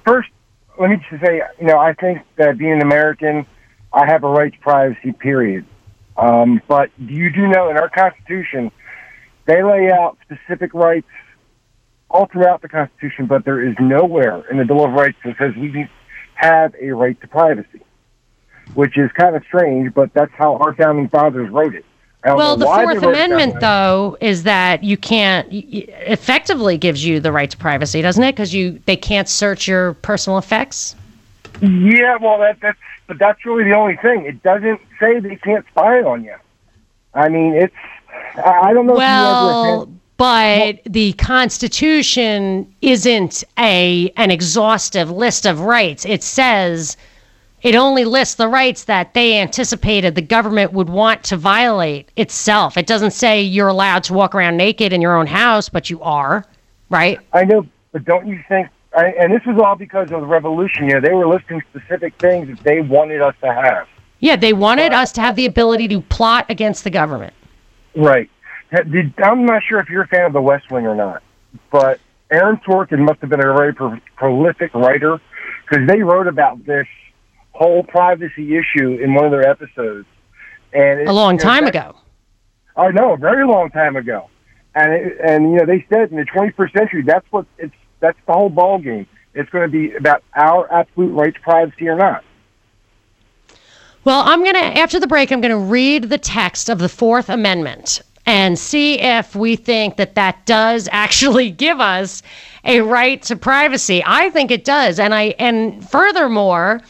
first. 0.04 0.30
Let 0.78 0.90
me 0.90 0.96
just 1.10 1.24
say, 1.24 1.42
you 1.60 1.66
know, 1.66 1.78
I 1.78 1.92
think 1.94 2.22
that 2.36 2.58
being 2.58 2.72
an 2.72 2.82
American, 2.82 3.46
I 3.92 4.06
have 4.06 4.24
a 4.24 4.28
right 4.28 4.52
to 4.52 4.58
privacy. 4.60 5.12
Period. 5.12 5.64
Um, 6.20 6.60
but 6.68 6.90
you 6.98 7.30
do 7.32 7.48
know 7.48 7.70
in 7.70 7.78
our 7.78 7.88
Constitution, 7.88 8.70
they 9.46 9.62
lay 9.62 9.90
out 9.90 10.18
specific 10.22 10.74
rights 10.74 11.08
all 12.10 12.26
throughout 12.26 12.60
the 12.60 12.68
Constitution, 12.68 13.26
but 13.26 13.44
there 13.44 13.66
is 13.66 13.74
nowhere 13.80 14.44
in 14.50 14.58
the 14.58 14.64
Bill 14.64 14.84
of 14.84 14.92
Rights 14.92 15.16
that 15.24 15.36
says 15.38 15.54
we 15.56 15.88
have 16.34 16.74
a 16.80 16.90
right 16.90 17.18
to 17.22 17.26
privacy. 17.28 17.80
which 18.74 18.96
is 18.96 19.10
kind 19.12 19.34
of 19.34 19.42
strange, 19.44 19.92
but 19.94 20.12
that's 20.14 20.32
how 20.34 20.56
our 20.58 20.74
founding 20.74 21.08
fathers 21.08 21.50
wrote 21.50 21.74
it. 21.74 21.84
Well, 22.24 22.56
the 22.56 22.66
Fourth 22.66 23.02
Amendment, 23.02 23.60
though, 23.60 24.16
is 24.20 24.42
that 24.42 24.84
you 24.84 24.96
can't 24.98 25.48
effectively 25.50 26.76
gives 26.76 27.04
you 27.04 27.18
the 27.18 27.32
right 27.32 27.50
to 27.50 27.56
privacy, 27.56 28.02
doesn't 28.02 28.22
it? 28.22 28.32
Because 28.32 28.52
you 28.52 28.80
they 28.84 28.96
can't 28.96 29.28
search 29.28 29.66
your 29.66 29.94
personal 29.94 30.38
effects. 30.38 30.94
Yeah, 31.60 32.16
well, 32.16 32.38
that 32.38 32.60
that's 32.60 32.78
but 33.06 33.18
that's 33.18 33.44
really 33.44 33.64
the 33.64 33.74
only 33.74 33.96
thing. 33.96 34.24
It 34.24 34.42
doesn't 34.42 34.80
say 34.98 35.20
they 35.20 35.36
can't 35.36 35.66
spy 35.68 36.02
on 36.02 36.24
you. 36.24 36.36
I 37.14 37.28
mean, 37.28 37.54
it's 37.54 37.74
I 38.44 38.72
don't 38.72 38.86
know. 38.86 38.94
Well, 38.94 39.92
but 40.16 40.80
the 40.84 41.12
Constitution 41.14 42.72
isn't 42.82 43.44
a 43.58 44.12
an 44.16 44.30
exhaustive 44.30 45.10
list 45.10 45.46
of 45.46 45.60
rights. 45.60 46.04
It 46.04 46.22
says 46.22 46.96
it 47.62 47.74
only 47.74 48.04
lists 48.04 48.36
the 48.36 48.48
rights 48.48 48.84
that 48.84 49.12
they 49.14 49.38
anticipated 49.38 50.14
the 50.14 50.22
government 50.22 50.72
would 50.72 50.88
want 50.88 51.24
to 51.24 51.36
violate 51.36 52.10
itself. 52.16 52.76
It 52.76 52.86
doesn't 52.86 53.10
say 53.10 53.42
you're 53.42 53.68
allowed 53.68 54.04
to 54.04 54.14
walk 54.14 54.34
around 54.34 54.56
naked 54.56 54.92
in 54.92 55.02
your 55.02 55.16
own 55.16 55.26
house, 55.26 55.68
but 55.68 55.90
you 55.90 56.00
are, 56.00 56.46
right? 56.88 57.18
I 57.32 57.44
know, 57.44 57.66
but 57.92 58.04
don't 58.04 58.26
you 58.26 58.42
think? 58.48 58.68
I, 59.00 59.12
and 59.18 59.32
this 59.32 59.40
was 59.46 59.58
all 59.58 59.76
because 59.76 60.10
of 60.12 60.20
the 60.20 60.26
revolution. 60.26 60.86
You 60.86 60.94
know, 60.94 61.00
they 61.00 61.14
were 61.14 61.26
listing 61.26 61.62
specific 61.70 62.14
things 62.18 62.48
that 62.48 62.62
they 62.64 62.80
wanted 62.80 63.22
us 63.22 63.34
to 63.40 63.52
have. 63.52 63.88
Yeah, 64.18 64.36
they 64.36 64.52
wanted 64.52 64.92
us 64.92 65.12
to 65.12 65.22
have 65.22 65.36
the 65.36 65.46
ability 65.46 65.88
to 65.88 66.02
plot 66.02 66.46
against 66.50 66.84
the 66.84 66.90
government. 66.90 67.32
Right. 67.96 68.30
I'm 68.72 69.46
not 69.46 69.62
sure 69.66 69.78
if 69.80 69.88
you're 69.88 70.02
a 70.02 70.08
fan 70.08 70.26
of 70.26 70.32
The 70.32 70.42
West 70.42 70.70
Wing 70.70 70.86
or 70.86 70.94
not, 70.94 71.22
but 71.72 71.98
Aaron 72.30 72.60
Sorkin 72.66 72.98
must 73.00 73.20
have 73.20 73.30
been 73.30 73.40
a 73.40 73.54
very 73.54 73.74
pro- 73.74 73.98
prolific 74.16 74.74
writer 74.74 75.20
because 75.68 75.88
they 75.88 76.02
wrote 76.02 76.26
about 76.26 76.64
this 76.66 76.86
whole 77.52 77.82
privacy 77.82 78.56
issue 78.56 78.98
in 79.02 79.14
one 79.14 79.24
of 79.24 79.30
their 79.30 79.48
episodes. 79.48 80.06
And 80.72 81.00
it, 81.00 81.08
a 81.08 81.12
long 81.12 81.38
time 81.38 81.66
you 81.66 81.72
know, 81.72 81.90
ago. 81.90 81.96
I 82.76 82.90
know, 82.90 83.14
a 83.14 83.16
very 83.16 83.46
long 83.46 83.70
time 83.70 83.96
ago. 83.96 84.28
And 84.74 84.92
it, 84.92 85.18
and 85.24 85.50
you 85.50 85.58
know 85.58 85.66
they 85.66 85.84
said 85.88 86.12
in 86.12 86.16
the 86.16 86.26
21st 86.26 86.72
century 86.72 87.02
that's 87.02 87.26
what 87.30 87.46
it's 87.58 87.74
that's 88.00 88.18
the 88.26 88.32
whole 88.32 88.48
ball 88.48 88.78
game. 88.78 89.06
It's 89.34 89.48
going 89.50 89.70
to 89.70 89.70
be 89.70 89.94
about 89.94 90.22
our 90.34 90.70
absolute 90.72 91.12
right 91.12 91.34
to 91.34 91.40
privacy 91.40 91.88
or 91.88 91.96
not. 91.96 92.24
Well, 94.04 94.22
I'm 94.26 94.42
going 94.42 94.54
to 94.54 94.78
after 94.78 94.98
the 94.98 95.06
break 95.06 95.30
I'm 95.30 95.40
going 95.40 95.50
to 95.50 95.58
read 95.58 96.04
the 96.04 96.18
text 96.18 96.68
of 96.68 96.78
the 96.78 96.86
4th 96.86 97.28
amendment 97.28 98.00
and 98.26 98.58
see 98.58 98.98
if 98.98 99.34
we 99.34 99.56
think 99.56 99.96
that 99.96 100.14
that 100.14 100.46
does 100.46 100.88
actually 100.92 101.50
give 101.50 101.80
us 101.80 102.22
a 102.64 102.80
right 102.80 103.22
to 103.22 103.36
privacy. 103.36 104.02
I 104.04 104.30
think 104.30 104.50
it 104.50 104.64
does. 104.64 104.98
And 104.98 105.14
I 105.14 105.34
and 105.38 105.88
furthermore, 105.88 106.80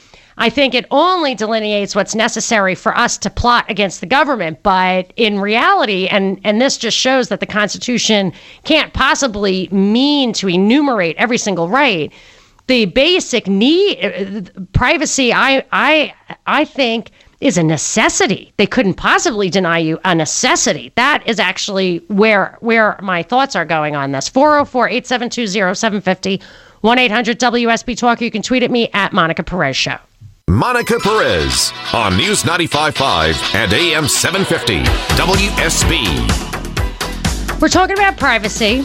I 0.40 0.48
think 0.48 0.74
it 0.74 0.86
only 0.90 1.34
delineates 1.34 1.94
what's 1.94 2.14
necessary 2.14 2.74
for 2.74 2.96
us 2.96 3.18
to 3.18 3.28
plot 3.28 3.66
against 3.68 4.00
the 4.00 4.06
government. 4.06 4.62
But 4.62 5.12
in 5.16 5.38
reality, 5.38 6.06
and, 6.06 6.40
and 6.44 6.62
this 6.62 6.78
just 6.78 6.96
shows 6.96 7.28
that 7.28 7.40
the 7.40 7.46
Constitution 7.46 8.32
can't 8.64 8.94
possibly 8.94 9.68
mean 9.70 10.32
to 10.32 10.48
enumerate 10.48 11.14
every 11.18 11.36
single 11.36 11.68
right. 11.68 12.10
The 12.68 12.86
basic 12.86 13.48
need, 13.48 14.02
uh, 14.02 14.60
privacy, 14.72 15.30
I, 15.30 15.62
I, 15.72 16.14
I 16.46 16.64
think, 16.64 17.10
is 17.42 17.58
a 17.58 17.62
necessity. 17.62 18.54
They 18.56 18.66
couldn't 18.66 18.94
possibly 18.94 19.50
deny 19.50 19.78
you 19.78 19.98
a 20.06 20.14
necessity. 20.14 20.90
That 20.94 21.22
is 21.26 21.38
actually 21.38 21.98
where 22.08 22.56
where 22.60 22.98
my 23.02 23.22
thoughts 23.22 23.56
are 23.56 23.64
going 23.64 23.96
on 23.96 24.12
this. 24.12 24.28
404 24.28 24.88
872 24.88 25.46
0750 25.74 26.40
1 26.82 26.98
800 26.98 27.40
WSB 27.40 27.96
Talk. 27.96 28.20
You 28.20 28.30
can 28.30 28.42
tweet 28.42 28.62
at 28.62 28.70
me 28.70 28.88
at 28.92 29.12
Monica 29.12 29.42
Perez 29.42 29.76
Show. 29.76 29.98
Monica 30.50 30.98
Perez 30.98 31.72
on 31.94 32.16
News 32.16 32.42
95.5 32.42 33.54
and 33.54 33.72
AM 33.72 34.08
750 34.08 34.82
WSB. 35.14 35.94
We're 37.60 37.68
talking 37.68 37.96
about 37.96 38.16
privacy. 38.16 38.84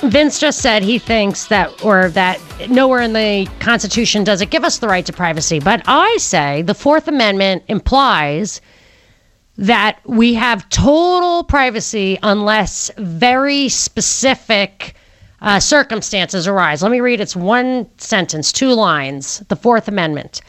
Vince 0.00 0.40
just 0.40 0.58
said 0.58 0.82
he 0.82 0.98
thinks 0.98 1.46
that, 1.46 1.84
or 1.84 2.08
that 2.10 2.40
nowhere 2.68 3.00
in 3.00 3.12
the 3.12 3.48
Constitution 3.60 4.24
does 4.24 4.40
it 4.40 4.50
give 4.50 4.64
us 4.64 4.78
the 4.78 4.88
right 4.88 5.06
to 5.06 5.12
privacy. 5.12 5.60
But 5.60 5.84
I 5.86 6.16
say 6.16 6.62
the 6.62 6.74
Fourth 6.74 7.06
Amendment 7.06 7.62
implies 7.68 8.60
that 9.56 10.00
we 10.04 10.34
have 10.34 10.68
total 10.68 11.44
privacy 11.44 12.18
unless 12.24 12.90
very 12.98 13.68
specific 13.68 14.96
uh, 15.42 15.58
circumstances 15.60 16.46
arise. 16.46 16.82
Let 16.82 16.92
me 16.92 17.00
read 17.00 17.20
it's 17.20 17.36
one 17.36 17.88
sentence, 17.98 18.52
two 18.52 18.72
lines. 18.74 19.42
The 19.48 19.56
Fourth 19.56 19.88
Amendment. 19.88 20.42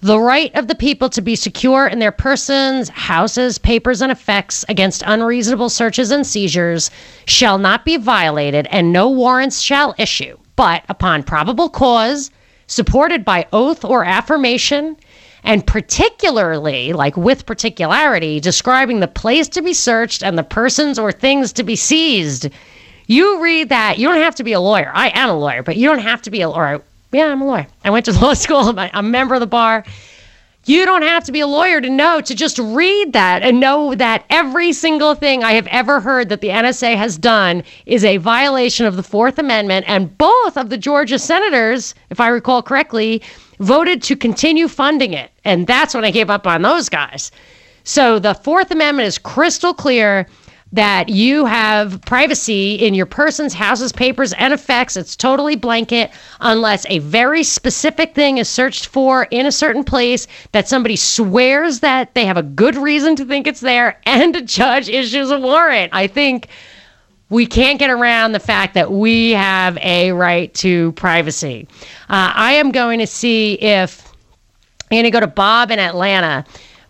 The 0.00 0.20
right 0.20 0.54
of 0.54 0.68
the 0.68 0.76
people 0.76 1.08
to 1.10 1.20
be 1.20 1.34
secure 1.34 1.88
in 1.88 1.98
their 1.98 2.12
persons, 2.12 2.88
houses, 2.88 3.58
papers, 3.58 4.00
and 4.00 4.12
effects 4.12 4.64
against 4.68 5.02
unreasonable 5.04 5.68
searches 5.70 6.12
and 6.12 6.24
seizures 6.24 6.90
shall 7.26 7.58
not 7.58 7.84
be 7.84 7.96
violated, 7.96 8.68
and 8.70 8.92
no 8.92 9.08
warrants 9.08 9.60
shall 9.60 9.96
issue, 9.98 10.38
but 10.54 10.84
upon 10.88 11.24
probable 11.24 11.68
cause, 11.68 12.30
supported 12.68 13.24
by 13.24 13.46
oath 13.52 13.84
or 13.84 14.04
affirmation, 14.04 14.96
and 15.42 15.66
particularly, 15.66 16.92
like 16.92 17.16
with 17.16 17.44
particularity, 17.44 18.38
describing 18.38 19.00
the 19.00 19.08
place 19.08 19.48
to 19.48 19.62
be 19.62 19.74
searched 19.74 20.22
and 20.22 20.38
the 20.38 20.44
persons 20.44 20.96
or 20.98 21.10
things 21.10 21.52
to 21.52 21.64
be 21.64 21.74
seized 21.74 22.48
you 23.08 23.42
read 23.42 23.70
that. 23.70 23.98
You 23.98 24.06
don't 24.06 24.22
have 24.22 24.36
to 24.36 24.44
be 24.44 24.52
a 24.52 24.60
lawyer. 24.60 24.92
I 24.94 25.08
am 25.08 25.30
a 25.30 25.38
lawyer, 25.38 25.62
but 25.62 25.76
you 25.76 25.88
don't 25.88 25.98
have 25.98 26.22
to 26.22 26.30
be 26.30 26.42
a 26.42 26.48
lawyer. 26.48 26.82
Yeah, 27.10 27.26
I'm 27.26 27.40
a 27.40 27.46
lawyer. 27.46 27.66
I 27.82 27.90
went 27.90 28.04
to 28.04 28.12
law 28.20 28.34
school. 28.34 28.78
I'm 28.78 28.90
a 28.92 29.02
member 29.02 29.34
of 29.34 29.40
the 29.40 29.46
bar. 29.46 29.84
You 30.66 30.84
don't 30.84 31.02
have 31.02 31.24
to 31.24 31.32
be 31.32 31.40
a 31.40 31.46
lawyer 31.46 31.80
to 31.80 31.88
know, 31.88 32.20
to 32.20 32.34
just 32.34 32.58
read 32.58 33.14
that 33.14 33.42
and 33.42 33.58
know 33.58 33.94
that 33.94 34.26
every 34.28 34.74
single 34.74 35.14
thing 35.14 35.42
I 35.42 35.52
have 35.52 35.66
ever 35.68 35.98
heard 35.98 36.28
that 36.28 36.42
the 36.42 36.48
NSA 36.48 36.94
has 36.96 37.16
done 37.16 37.64
is 37.86 38.04
a 38.04 38.18
violation 38.18 38.84
of 38.84 38.96
the 38.96 39.02
Fourth 39.02 39.38
Amendment. 39.38 39.86
And 39.88 40.16
both 40.18 40.58
of 40.58 40.68
the 40.68 40.76
Georgia 40.76 41.18
senators, 41.18 41.94
if 42.10 42.20
I 42.20 42.28
recall 42.28 42.62
correctly, 42.62 43.22
voted 43.60 44.02
to 44.02 44.16
continue 44.16 44.68
funding 44.68 45.14
it. 45.14 45.30
And 45.46 45.66
that's 45.66 45.94
when 45.94 46.04
I 46.04 46.10
gave 46.10 46.28
up 46.28 46.46
on 46.46 46.60
those 46.60 46.90
guys. 46.90 47.32
So 47.84 48.18
the 48.18 48.34
Fourth 48.34 48.70
Amendment 48.70 49.08
is 49.08 49.16
crystal 49.16 49.72
clear 49.72 50.26
that 50.72 51.08
you 51.08 51.46
have 51.46 52.00
privacy 52.02 52.74
in 52.74 52.94
your 52.94 53.06
person's 53.06 53.54
houses, 53.54 53.92
papers, 53.92 54.32
and 54.34 54.52
effects. 54.52 54.96
It's 54.96 55.16
totally 55.16 55.56
blanket 55.56 56.10
unless 56.40 56.84
a 56.88 56.98
very 57.00 57.42
specific 57.42 58.14
thing 58.14 58.38
is 58.38 58.48
searched 58.48 58.86
for 58.86 59.24
in 59.30 59.46
a 59.46 59.52
certain 59.52 59.84
place 59.84 60.26
that 60.52 60.68
somebody 60.68 60.96
swears 60.96 61.80
that 61.80 62.14
they 62.14 62.26
have 62.26 62.36
a 62.36 62.42
good 62.42 62.76
reason 62.76 63.16
to 63.16 63.24
think 63.24 63.46
it's 63.46 63.60
there 63.60 64.00
and 64.06 64.36
a 64.36 64.42
judge 64.42 64.88
issues 64.88 65.30
a 65.30 65.38
warrant. 65.38 65.94
I 65.94 66.06
think 66.06 66.48
we 67.30 67.46
can't 67.46 67.78
get 67.78 67.90
around 67.90 68.32
the 68.32 68.40
fact 68.40 68.74
that 68.74 68.90
we 68.90 69.32
have 69.32 69.78
a 69.82 70.12
right 70.12 70.52
to 70.54 70.92
privacy. 70.92 71.68
Uh, 72.08 72.32
I 72.34 72.52
am 72.54 72.72
going 72.72 72.98
to 73.00 73.06
see 73.06 73.54
if 73.54 74.06
I'm 74.90 74.96
going 74.96 75.04
to 75.04 75.10
go 75.10 75.20
to 75.20 75.26
Bob 75.26 75.70
in 75.70 75.78
Atlanta. 75.78 76.44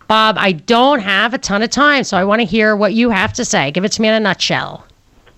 Bob, 0.09 0.37
I 0.39 0.53
don't 0.53 1.01
have 1.01 1.35
a 1.35 1.37
ton 1.37 1.61
of 1.61 1.69
time, 1.69 2.03
so 2.03 2.17
I 2.17 2.23
want 2.23 2.41
to 2.41 2.45
hear 2.45 2.75
what 2.75 2.95
you 2.95 3.11
have 3.11 3.31
to 3.33 3.45
say. 3.45 3.69
Give 3.69 3.85
it 3.85 3.91
to 3.91 4.01
me 4.01 4.07
in 4.07 4.15
a 4.15 4.19
nutshell. 4.19 4.83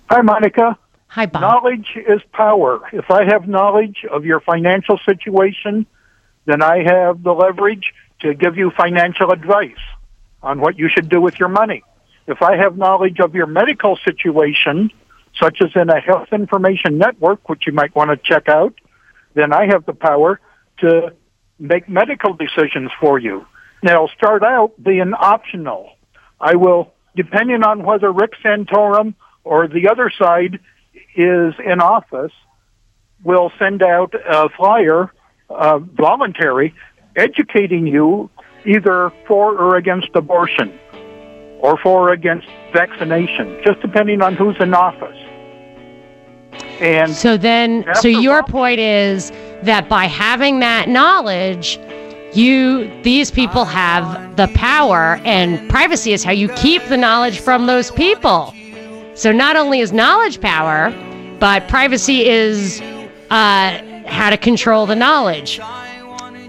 Hi, 0.08 0.22
Monica. 0.22 0.78
Hi, 1.08 1.26
Bob. 1.26 1.42
Knowledge 1.42 1.88
is 2.08 2.22
power. 2.32 2.80
If 2.90 3.10
I 3.10 3.24
have 3.24 3.46
knowledge 3.46 4.06
of 4.10 4.24
your 4.24 4.40
financial 4.40 4.98
situation, 5.04 5.84
then 6.46 6.62
I 6.62 6.84
have 6.84 7.22
the 7.22 7.34
leverage 7.34 7.92
to 8.20 8.32
give 8.32 8.56
you 8.56 8.70
financial 8.70 9.30
advice 9.30 9.76
on 10.42 10.58
what 10.58 10.78
you 10.78 10.88
should 10.88 11.10
do 11.10 11.20
with 11.20 11.38
your 11.38 11.50
money. 11.50 11.82
If 12.26 12.40
I 12.40 12.56
have 12.56 12.78
knowledge 12.78 13.20
of 13.20 13.34
your 13.34 13.46
medical 13.46 13.98
situation, 13.98 14.90
such 15.38 15.60
as 15.60 15.68
in 15.74 15.90
a 15.90 16.00
health 16.00 16.28
information 16.32 16.96
network, 16.96 17.46
which 17.50 17.66
you 17.66 17.74
might 17.74 17.94
want 17.94 18.10
to 18.10 18.16
check 18.16 18.48
out, 18.48 18.72
then 19.34 19.52
I 19.52 19.66
have 19.66 19.84
the 19.84 19.92
power 19.92 20.40
to 20.78 21.12
make 21.58 21.90
medical 21.90 22.32
decisions 22.32 22.90
for 22.98 23.18
you. 23.18 23.44
Now, 23.82 24.06
start 24.16 24.44
out 24.44 24.72
being 24.82 25.12
optional. 25.12 25.90
I 26.40 26.54
will, 26.54 26.92
depending 27.16 27.64
on 27.64 27.82
whether 27.82 28.12
Rick 28.12 28.32
Santorum 28.44 29.14
or 29.44 29.66
the 29.66 29.88
other 29.88 30.10
side 30.16 30.60
is 31.16 31.54
in 31.64 31.80
office, 31.80 32.32
will 33.24 33.52
send 33.58 33.82
out 33.82 34.14
a 34.14 34.48
flyer, 34.50 35.12
uh, 35.50 35.78
voluntary, 35.78 36.74
educating 37.16 37.86
you 37.86 38.30
either 38.64 39.12
for 39.26 39.56
or 39.56 39.76
against 39.76 40.08
abortion 40.14 40.78
or 41.58 41.76
for 41.78 42.08
or 42.08 42.12
against 42.12 42.46
vaccination, 42.72 43.60
just 43.64 43.80
depending 43.80 44.22
on 44.22 44.34
who's 44.34 44.56
in 44.60 44.74
office. 44.74 45.16
And 46.80 47.12
so 47.12 47.36
then, 47.36 47.84
so 47.94 48.08
your 48.08 48.42
point 48.42 48.80
is 48.80 49.30
that 49.62 49.88
by 49.88 50.06
having 50.06 50.58
that 50.60 50.88
knowledge, 50.88 51.78
you 52.34 53.02
these 53.02 53.30
people 53.30 53.64
have 53.64 54.36
the 54.36 54.48
power 54.54 55.20
and 55.24 55.68
privacy 55.70 56.12
is 56.12 56.24
how 56.24 56.32
you 56.32 56.48
keep 56.50 56.82
the 56.84 56.96
knowledge 56.96 57.40
from 57.40 57.66
those 57.66 57.90
people 57.90 58.54
so 59.14 59.30
not 59.32 59.56
only 59.56 59.80
is 59.80 59.92
knowledge 59.92 60.40
power 60.40 60.90
but 61.38 61.66
privacy 61.68 62.26
is 62.26 62.80
uh, 63.30 63.80
how 64.06 64.30
to 64.30 64.36
control 64.36 64.86
the 64.86 64.96
knowledge 64.96 65.60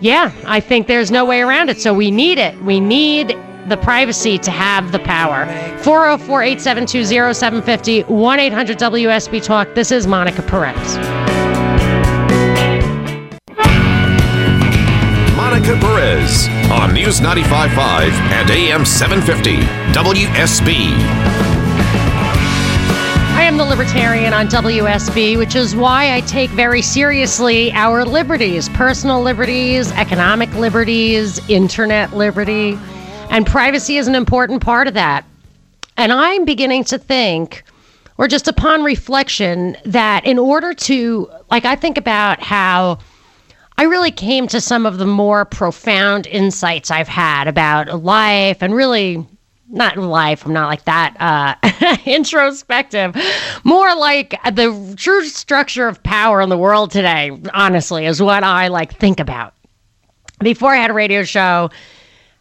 Yeah, 0.04 0.34
I 0.46 0.60
think 0.60 0.88
there's 0.88 1.12
no 1.12 1.24
way 1.24 1.40
around 1.40 1.70
it. 1.70 1.80
So 1.80 1.94
we 1.94 2.12
need 2.12 2.38
it. 2.38 2.62
We 2.62 2.82
need 2.82 3.38
the 3.70 3.78
privacy 3.78 4.38
to 4.40 4.52
have 4.52 4.92
the 4.92 5.00
power. 5.00 5.46
404 5.80 6.44
872 6.44 7.06
0750 7.34 8.04
1 8.14 8.40
800 8.40 8.78
WSB 8.78 9.42
Talk. 9.42 9.74
This 9.76 9.92
is 9.94 10.06
Monica 10.06 10.42
Perez. 10.42 11.23
Perez 15.94 16.48
on 16.72 16.92
News 16.92 17.20
95.5 17.20 18.10
and 18.10 18.50
AM 18.50 18.84
750 18.84 19.58
WSB. 19.94 20.90
I 23.36 23.44
am 23.44 23.58
the 23.58 23.64
Libertarian 23.64 24.34
on 24.34 24.48
WSB, 24.48 25.38
which 25.38 25.56
is 25.56 25.76
why 25.76 26.16
I 26.16 26.22
take 26.22 26.50
very 26.50 26.82
seriously 26.82 27.72
our 27.74 28.06
liberties 28.06 28.70
personal 28.70 29.22
liberties, 29.22 29.92
economic 29.92 30.52
liberties, 30.56 31.48
internet 31.48 32.12
liberty, 32.14 32.76
and 33.30 33.46
privacy 33.46 33.98
is 33.98 34.08
an 34.08 34.16
important 34.16 34.64
part 34.64 34.88
of 34.88 34.96
that. 34.96 35.26
And 35.96 36.12
I'm 36.12 36.44
beginning 36.44 36.86
to 36.86 36.98
think, 36.98 37.64
or 38.18 38.28
just 38.28 38.48
upon 38.48 38.82
reflection, 38.84 39.78
that 39.86 40.26
in 40.26 40.40
order 40.40 40.74
to, 40.74 41.30
like, 41.52 41.66
I 41.66 41.76
think 41.76 42.00
about 42.00 42.42
how 42.42 42.98
I 43.78 43.84
really 43.84 44.12
came 44.12 44.48
to 44.48 44.62
some 44.62 44.86
of 44.86 44.98
the 44.98 45.06
more 45.06 45.46
profound 45.46 46.28
insights 46.28 46.92
I've 46.92 47.08
had 47.08 47.48
about 47.48 48.04
life 48.04 48.62
and 48.62 48.76
really 48.76 49.26
not 49.70 49.98
life. 49.98 50.46
I'm 50.46 50.54
not 50.54 50.68
like 50.68 50.86
that 50.86 51.16
uh, 51.20 51.98
introspective. 52.06 53.16
More 53.64 53.96
like 53.96 54.40
the 54.54 54.94
true 54.98 55.26
structure 55.26 55.88
of 55.88 56.02
power 56.04 56.42
in 56.42 56.50
the 56.50 56.58
world 56.58 56.92
today. 56.92 57.32
Honestly, 57.54 58.06
is 58.06 58.22
what 58.22 58.44
I 58.44 58.68
like 58.68 58.94
think 58.96 59.20
about. 59.20 59.54
Before 60.40 60.74
I 60.74 60.78
had 60.78 60.92
a 60.92 60.94
radio 60.94 61.24
show, 61.24 61.70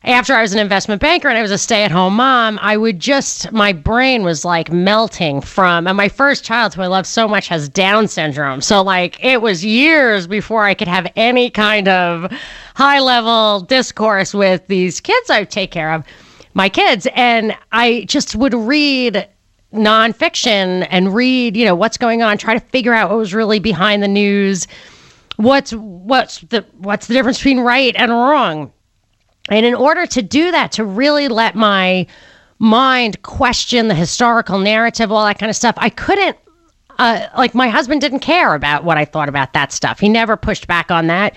after 0.05 0.35
I 0.35 0.43
was 0.43 0.53
an 0.53 0.59
investment 0.59 1.01
banker 1.01 1.29
and 1.29 1.39
I 1.39 1.43
was 1.43 1.51
a 1.51 1.59
stay 1.59 1.85
at 1.85 1.93
home 1.93 2.17
mom, 2.17 2.59
I 2.61 2.77
would 2.77 2.99
just, 2.99 3.53
my 3.53 3.73
brain 3.73 4.25
was 4.25 4.45
like 4.45 4.73
melting 4.73 5.41
from, 5.41 5.87
and 5.87 5.97
my 5.97 6.09
first 6.09 6.45
child, 6.45 6.75
who 6.75 6.83
I 6.83 6.89
love 6.89 7.07
so 7.07 7.29
much, 7.29 7.47
has 7.49 7.69
Down 7.69 8.09
syndrome. 8.09 8.61
So, 8.61 8.83
like, 8.83 9.23
it 9.25 9.43
was 9.43 9.65
years 9.65 10.27
before 10.27 10.65
I 10.65 10.75
could 10.75 10.89
have 10.89 11.11
any 11.15 11.51
kind 11.51 11.87
of 11.87 12.33
high 12.75 12.99
level 12.99 13.61
discourse 13.61 14.35
with 14.35 14.67
these 14.67 15.01
kids 15.01 15.31
I 15.31 15.45
take 15.45 15.71
care 15.71 15.93
of, 15.93 16.05
my 16.55 16.69
kids. 16.69 17.07
And 17.15 17.57
I 17.71 18.05
just 18.09 18.35
would 18.35 18.55
read 18.55 19.29
nonfiction 19.73 20.87
and 20.91 21.15
read, 21.15 21.57
you 21.57 21.65
know, 21.65 21.77
what's 21.77 21.97
going 21.97 22.23
on, 22.23 22.39
try 22.39 22.55
to 22.55 22.61
figure 22.61 22.93
out 22.93 23.09
what 23.09 23.19
was 23.19 23.33
really 23.33 23.61
behind 23.61 24.03
the 24.03 24.09
news. 24.09 24.67
What's 25.37 25.73
what's 25.73 26.41
the 26.41 26.65
what's 26.79 27.07
the 27.07 27.15
difference 27.15 27.39
between 27.39 27.61
right 27.61 27.95
and 27.97 28.11
wrong? 28.11 28.73
And 29.51 29.67
in 29.67 29.75
order 29.75 30.07
to 30.07 30.23
do 30.23 30.51
that, 30.51 30.73
to 30.73 30.85
really 30.85 31.29
let 31.29 31.55
my 31.55 32.07
mind 32.59 33.23
question 33.23 33.89
the 33.89 33.95
historical 33.95 34.59
narrative, 34.59 35.11
all 35.11 35.25
that 35.25 35.39
kind 35.39 35.51
of 35.51 35.57
stuff, 35.57 35.75
I 35.79 35.91
couldn't. 35.91 36.37
Uh, 36.99 37.27
like 37.37 37.55
my 37.55 37.69
husband 37.69 38.01
didn't 38.01 38.21
care 38.21 38.55
about 38.55 38.85
what 38.85 38.99
I 38.99 39.05
thought 39.05 39.29
about 39.29 39.55
that 39.55 39.73
stuff. 39.73 39.99
He 39.99 40.09
never 40.09 40.37
pushed 40.37 40.67
back 40.67 40.91
on 40.91 41.07
that. 41.09 41.35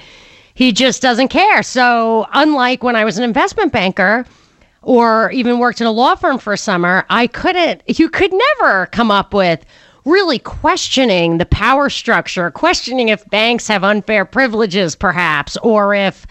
He 0.54 0.72
just 0.72 1.02
doesn't 1.02 1.30
care. 1.30 1.64
So, 1.64 2.28
unlike 2.34 2.84
when 2.84 2.96
I 2.96 3.06
was 3.06 3.18
an 3.18 3.24
investment 3.24 3.72
banker 3.72 4.26
or 4.82 5.32
even 5.32 5.58
worked 5.58 5.82
in 5.82 5.88
a 5.88 5.92
law 5.92 6.16
firm 6.16 6.38
for 6.38 6.54
a 6.54 6.58
summer, 6.58 7.06
I 7.10 7.28
couldn't, 7.28 7.82
you 7.88 8.10
could 8.10 8.32
never 8.32 8.86
come 8.88 9.10
up 9.10 9.34
with 9.34 9.66
really 10.06 10.38
questioning 10.38 11.40
the 11.40 11.46
power 11.46 11.90
structure, 11.90 12.52
questioning 12.52 13.10
if 13.10 13.28
banks 13.30 13.68
have 13.68 13.84
unfair 13.84 14.24
privileges, 14.24 14.96
perhaps, 14.96 15.58
or 15.58 15.96
if 15.96 16.28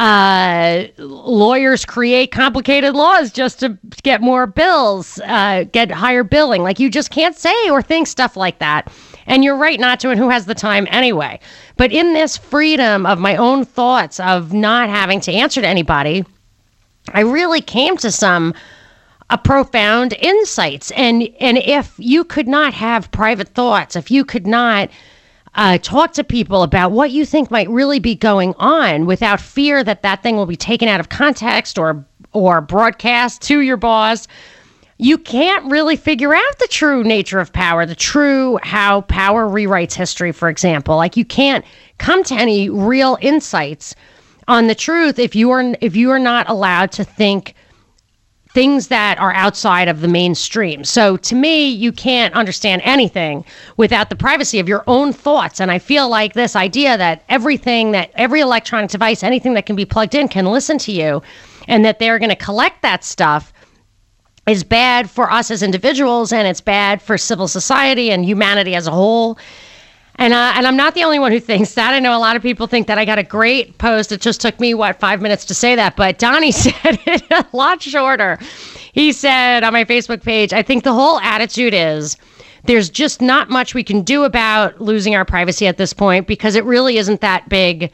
uh, 0.00 0.86
lawyers 0.96 1.84
create 1.84 2.32
complicated 2.32 2.94
laws 2.94 3.30
just 3.30 3.60
to 3.60 3.78
get 4.02 4.22
more 4.22 4.46
bills, 4.46 5.20
uh, 5.24 5.64
get 5.72 5.90
higher 5.90 6.24
billing. 6.24 6.62
Like 6.62 6.80
you 6.80 6.88
just 6.88 7.10
can't 7.10 7.36
say 7.36 7.68
or 7.68 7.82
think 7.82 8.06
stuff 8.06 8.34
like 8.34 8.60
that. 8.60 8.90
And 9.26 9.44
you're 9.44 9.58
right 9.58 9.78
not 9.78 10.00
to, 10.00 10.08
and 10.08 10.18
who 10.18 10.30
has 10.30 10.46
the 10.46 10.54
time 10.54 10.88
anyway? 10.90 11.38
But 11.76 11.92
in 11.92 12.14
this 12.14 12.38
freedom 12.38 13.04
of 13.04 13.18
my 13.18 13.36
own 13.36 13.66
thoughts, 13.66 14.18
of 14.20 14.54
not 14.54 14.88
having 14.88 15.20
to 15.20 15.32
answer 15.32 15.60
to 15.60 15.68
anybody, 15.68 16.24
I 17.12 17.20
really 17.20 17.60
came 17.60 17.98
to 17.98 18.10
some 18.10 18.54
a 19.28 19.36
profound 19.36 20.14
insights. 20.14 20.90
And 20.92 21.28
and 21.40 21.58
if 21.58 21.94
you 21.98 22.24
could 22.24 22.48
not 22.48 22.72
have 22.72 23.12
private 23.12 23.48
thoughts, 23.48 23.96
if 23.96 24.10
you 24.10 24.24
could 24.24 24.46
not 24.46 24.88
uh, 25.54 25.78
talk 25.78 26.12
to 26.12 26.24
people 26.24 26.62
about 26.62 26.92
what 26.92 27.10
you 27.10 27.24
think 27.24 27.50
might 27.50 27.68
really 27.68 27.98
be 27.98 28.14
going 28.14 28.54
on 28.58 29.06
without 29.06 29.40
fear 29.40 29.82
that 29.82 30.02
that 30.02 30.22
thing 30.22 30.36
will 30.36 30.46
be 30.46 30.56
taken 30.56 30.88
out 30.88 31.00
of 31.00 31.08
context 31.08 31.78
or 31.78 32.04
or 32.32 32.60
broadcast 32.60 33.42
to 33.42 33.60
your 33.60 33.76
boss. 33.76 34.28
You 34.98 35.18
can't 35.18 35.68
really 35.70 35.96
figure 35.96 36.32
out 36.32 36.58
the 36.58 36.68
true 36.68 37.02
nature 37.02 37.40
of 37.40 37.52
power 37.52 37.86
the 37.86 37.96
true 37.96 38.58
how 38.62 39.00
power 39.02 39.48
rewrites 39.48 39.94
history 39.94 40.30
for 40.30 40.48
example. 40.48 40.96
Like 40.96 41.16
you 41.16 41.24
can't 41.24 41.64
come 41.98 42.22
to 42.24 42.34
any 42.34 42.70
real 42.70 43.18
insights 43.20 43.94
on 44.46 44.66
the 44.68 44.74
truth 44.74 45.18
if 45.18 45.34
you 45.34 45.50
are 45.50 45.74
if 45.80 45.96
you 45.96 46.10
are 46.10 46.18
not 46.18 46.48
allowed 46.48 46.92
to 46.92 47.04
think 47.04 47.54
things 48.52 48.88
that 48.88 49.18
are 49.18 49.32
outside 49.32 49.86
of 49.86 50.00
the 50.00 50.08
mainstream. 50.08 50.82
So 50.82 51.16
to 51.18 51.34
me, 51.34 51.68
you 51.68 51.92
can't 51.92 52.34
understand 52.34 52.82
anything 52.84 53.44
without 53.76 54.10
the 54.10 54.16
privacy 54.16 54.58
of 54.58 54.68
your 54.68 54.82
own 54.88 55.12
thoughts. 55.12 55.60
And 55.60 55.70
I 55.70 55.78
feel 55.78 56.08
like 56.08 56.32
this 56.32 56.56
idea 56.56 56.98
that 56.98 57.22
everything 57.28 57.92
that 57.92 58.10
every 58.16 58.40
electronic 58.40 58.90
device, 58.90 59.22
anything 59.22 59.54
that 59.54 59.66
can 59.66 59.76
be 59.76 59.84
plugged 59.84 60.16
in 60.16 60.26
can 60.26 60.46
listen 60.46 60.78
to 60.78 60.92
you 60.92 61.22
and 61.68 61.84
that 61.84 62.00
they're 62.00 62.18
going 62.18 62.30
to 62.30 62.36
collect 62.36 62.82
that 62.82 63.04
stuff 63.04 63.52
is 64.48 64.64
bad 64.64 65.08
for 65.08 65.30
us 65.30 65.50
as 65.50 65.62
individuals 65.62 66.32
and 66.32 66.48
it's 66.48 66.60
bad 66.60 67.00
for 67.00 67.16
civil 67.16 67.46
society 67.46 68.10
and 68.10 68.24
humanity 68.24 68.74
as 68.74 68.88
a 68.88 68.90
whole. 68.90 69.38
And, 70.20 70.34
uh, 70.34 70.52
and 70.54 70.66
I'm 70.66 70.76
not 70.76 70.94
the 70.94 71.02
only 71.02 71.18
one 71.18 71.32
who 71.32 71.40
thinks 71.40 71.72
that. 71.74 71.94
I 71.94 71.98
know 71.98 72.14
a 72.14 72.20
lot 72.20 72.36
of 72.36 72.42
people 72.42 72.66
think 72.66 72.86
that. 72.88 72.98
I 72.98 73.06
got 73.06 73.18
a 73.18 73.22
great 73.22 73.78
post. 73.78 74.12
It 74.12 74.20
just 74.20 74.38
took 74.42 74.60
me, 74.60 74.74
what, 74.74 75.00
five 75.00 75.22
minutes 75.22 75.46
to 75.46 75.54
say 75.54 75.74
that. 75.76 75.96
But 75.96 76.18
Donnie 76.18 76.52
said 76.52 76.74
it 77.06 77.22
a 77.30 77.46
lot 77.54 77.80
shorter. 77.80 78.38
He 78.92 79.12
said 79.12 79.64
on 79.64 79.72
my 79.72 79.86
Facebook 79.86 80.22
page, 80.22 80.52
I 80.52 80.62
think 80.62 80.84
the 80.84 80.92
whole 80.92 81.18
attitude 81.20 81.72
is 81.72 82.18
there's 82.64 82.90
just 82.90 83.22
not 83.22 83.48
much 83.48 83.74
we 83.74 83.82
can 83.82 84.02
do 84.02 84.24
about 84.24 84.78
losing 84.78 85.14
our 85.14 85.24
privacy 85.24 85.66
at 85.66 85.78
this 85.78 85.94
point 85.94 86.26
because 86.26 86.54
it 86.54 86.64
really 86.64 86.98
isn't 86.98 87.22
that 87.22 87.48
big 87.48 87.90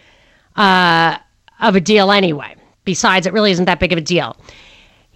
uh, 0.56 1.18
of 1.60 1.76
a 1.76 1.80
deal 1.80 2.10
anyway. 2.10 2.56
Besides, 2.84 3.28
it 3.28 3.34
really 3.34 3.52
isn't 3.52 3.66
that 3.66 3.78
big 3.78 3.92
of 3.92 3.98
a 3.98 4.02
deal. 4.02 4.36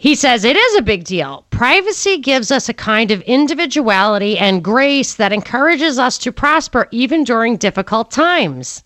He 0.01 0.15
says 0.15 0.45
it 0.45 0.57
is 0.57 0.77
a 0.77 0.83
big 0.83 1.05
deal. 1.05 1.45
Privacy 1.51 2.17
gives 2.17 2.51
us 2.51 2.71
a 2.71 2.73
kind 2.73 3.11
of 3.11 3.21
individuality 3.21 4.39
and 4.39 4.65
grace 4.65 5.17
that 5.17 5.31
encourages 5.31 5.99
us 5.99 6.17
to 6.21 6.33
prosper 6.33 6.89
even 6.91 7.23
during 7.23 7.59
difficult 7.59 8.11
times. 8.11 8.83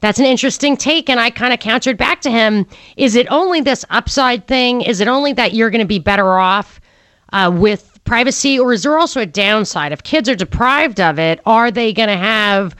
That's 0.00 0.18
an 0.18 0.24
interesting 0.24 0.76
take. 0.76 1.08
And 1.08 1.20
I 1.20 1.30
kind 1.30 1.54
of 1.54 1.60
countered 1.60 1.96
back 1.96 2.20
to 2.22 2.32
him 2.32 2.66
Is 2.96 3.14
it 3.14 3.28
only 3.30 3.60
this 3.60 3.84
upside 3.90 4.48
thing? 4.48 4.82
Is 4.82 4.98
it 4.98 5.06
only 5.06 5.32
that 5.34 5.54
you're 5.54 5.70
going 5.70 5.82
to 5.82 5.86
be 5.86 6.00
better 6.00 6.36
off 6.36 6.80
uh, 7.32 7.52
with 7.54 8.00
privacy? 8.02 8.58
Or 8.58 8.72
is 8.72 8.82
there 8.82 8.98
also 8.98 9.20
a 9.20 9.26
downside? 9.26 9.92
If 9.92 10.02
kids 10.02 10.28
are 10.28 10.34
deprived 10.34 10.98
of 10.98 11.16
it, 11.20 11.42
are 11.46 11.70
they 11.70 11.92
going 11.92 12.08
to 12.08 12.16
have. 12.16 12.74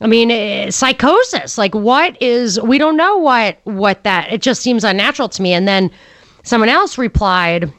I 0.00 0.06
mean, 0.06 0.30
uh, 0.30 0.70
psychosis. 0.70 1.58
Like, 1.58 1.74
what 1.74 2.16
is? 2.22 2.60
We 2.60 2.78
don't 2.78 2.96
know 2.96 3.16
what 3.16 3.58
what 3.64 4.04
that. 4.04 4.32
It 4.32 4.42
just 4.42 4.62
seems 4.62 4.84
unnatural 4.84 5.28
to 5.30 5.42
me. 5.42 5.52
And 5.52 5.66
then 5.66 5.90
Someone 6.42 6.68
else 6.68 6.98
replied, 6.98 7.72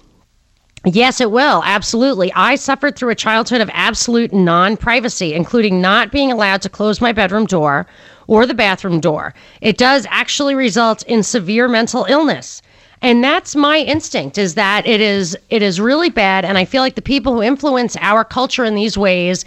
Yes, 0.84 1.22
it 1.22 1.30
will. 1.30 1.62
Absolutely. 1.64 2.32
I 2.34 2.56
suffered 2.56 2.96
through 2.96 3.12
a 3.12 3.16
childhood 3.16 3.62
of 3.62 3.70
absolute 3.72 4.34
non 4.34 4.78
privacy, 4.78 5.34
including 5.34 5.80
not 5.80 6.12
being 6.12 6.32
allowed 6.32 6.64
to 6.64 6.70
close 6.70 7.00
my 7.00 7.12
bedroom 7.12 7.46
door 7.46 7.86
or 8.28 8.46
the 8.48 8.56
bathroom 8.56 9.00
door. 9.00 9.34
It 9.62 9.78
does 9.78 10.08
actually 10.10 10.56
result 10.56 11.04
in 11.04 11.22
severe 11.22 11.68
mental 11.68 12.06
illness. 12.10 12.64
And 13.04 13.24
that's 13.24 13.56
my 13.56 13.80
instinct 13.80 14.38
is 14.38 14.56
that 14.56 14.86
it 14.88 15.02
is 15.02 15.38
it 15.50 15.62
is 15.62 15.80
really 15.80 16.10
bad 16.10 16.46
and 16.46 16.58
I 16.58 16.66
feel 16.66 16.82
like 16.82 16.96
the 16.96 17.02
people 17.02 17.34
who 17.34 17.42
influence 17.42 17.98
our 18.00 18.24
culture 18.24 18.64
in 18.64 18.76
these 18.76 18.98
ways 18.98 19.44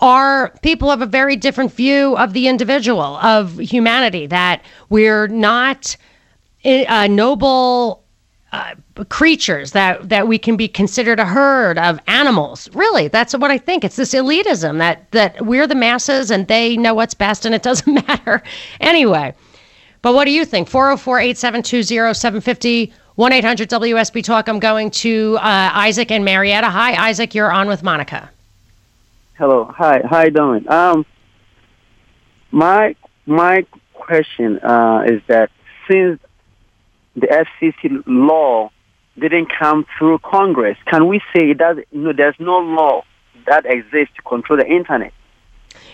are 0.00 0.52
people 0.62 0.90
of 0.90 1.02
a 1.02 1.06
very 1.06 1.36
different 1.36 1.72
view 1.72 2.16
of 2.16 2.32
the 2.32 2.48
individual, 2.48 3.16
of 3.18 3.58
humanity 3.58 4.26
that 4.26 4.62
we're 4.88 5.28
not 5.28 5.96
uh, 6.64 7.06
noble 7.06 8.03
uh, 8.54 8.74
creatures 9.08 9.72
that 9.72 10.08
that 10.08 10.28
we 10.28 10.38
can 10.38 10.56
be 10.56 10.68
considered 10.68 11.18
a 11.18 11.24
herd 11.24 11.76
of 11.78 11.98
animals. 12.06 12.70
Really, 12.72 13.08
that's 13.08 13.34
what 13.34 13.50
I 13.50 13.58
think. 13.58 13.82
It's 13.82 13.96
this 13.96 14.14
elitism 14.14 14.78
that 14.78 15.10
that 15.10 15.44
we're 15.44 15.66
the 15.66 15.74
masses 15.74 16.30
and 16.30 16.46
they 16.46 16.76
know 16.76 16.94
what's 16.94 17.14
best 17.14 17.44
and 17.44 17.52
it 17.54 17.64
doesn't 17.64 17.92
matter 18.08 18.40
anyway. 18.80 19.34
But 20.02 20.14
what 20.14 20.26
do 20.26 20.30
you 20.30 20.44
think? 20.44 20.70
404-872-0750 20.70 22.92
1-800-WSB 23.16 24.24
Talk. 24.24 24.48
I'm 24.48 24.58
going 24.58 24.90
to 24.90 25.36
uh, 25.38 25.70
Isaac 25.72 26.10
and 26.10 26.24
Marietta. 26.24 26.68
Hi, 26.68 27.08
Isaac. 27.08 27.32
You're 27.34 27.52
on 27.52 27.68
with 27.68 27.82
Monica. 27.82 28.30
Hello. 29.38 29.64
Hi. 29.64 30.24
You 30.24 30.30
doing? 30.30 30.70
Um, 30.70 31.06
my 32.50 32.94
my 33.26 33.66
question 33.94 34.58
uh, 34.60 35.04
is 35.06 35.22
that 35.28 35.50
since 35.88 36.20
the 37.16 37.46
FCC 37.62 38.02
law 38.06 38.70
didn't 39.18 39.48
come 39.56 39.86
through 39.96 40.18
Congress, 40.18 40.76
can 40.86 41.06
we 41.06 41.20
say 41.34 41.52
that 41.54 41.84
know, 41.92 42.12
there's 42.12 42.34
no 42.38 42.58
law 42.58 43.02
that 43.46 43.64
exists 43.66 44.14
to 44.16 44.22
control 44.22 44.58
the 44.58 44.66
internet? 44.66 45.12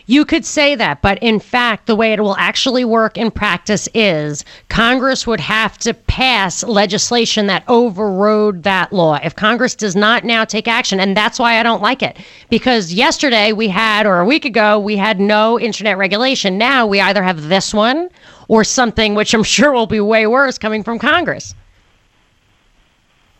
You 0.07 0.25
could 0.25 0.45
say 0.45 0.75
that, 0.75 1.03
but 1.03 1.23
in 1.23 1.39
fact, 1.39 1.87
the 1.87 1.95
way 1.95 2.13
it 2.13 2.21
will 2.21 2.37
actually 2.37 2.85
work 2.85 3.17
in 3.17 3.31
practice 3.31 3.89
is 3.95 4.45
Congress 4.69 5.27
would 5.27 5.41
have 5.41 5.79
to 5.79 5.95
pass 5.95 6.65
legislation 6.65 7.47
that 7.47 7.65
overrode 7.69 8.65
that 8.65 8.93
law. 8.93 9.21
If 9.23 9.37
Congress 9.37 9.75
does 9.75 9.95
not 9.95 10.25
now 10.25 10.45
take 10.45 10.67
action, 10.67 11.01
and 11.01 11.17
that's 11.17 11.39
why 11.39 11.61
I 11.61 11.63
don't 11.63 11.83
like 11.83 12.03
it, 12.03 12.19
because 12.49 12.93
yesterday 12.93 13.53
we 13.53 13.69
had, 13.69 14.05
or 14.05 14.19
a 14.19 14.25
week 14.25 14.45
ago, 14.45 14.79
we 14.79 14.97
had 14.97 15.21
no 15.21 15.61
internet 15.61 15.97
regulation. 15.97 16.59
Now 16.59 16.87
we 16.87 17.01
either 17.01 17.23
have 17.23 17.49
this 17.49 17.73
one 17.73 18.11
or 18.51 18.65
something 18.65 19.15
which 19.15 19.33
I'm 19.33 19.45
sure 19.45 19.71
will 19.71 19.87
be 19.87 20.01
way 20.01 20.27
worse 20.27 20.59
coming 20.59 20.83
from 20.83 20.99
Congress. 20.99 21.55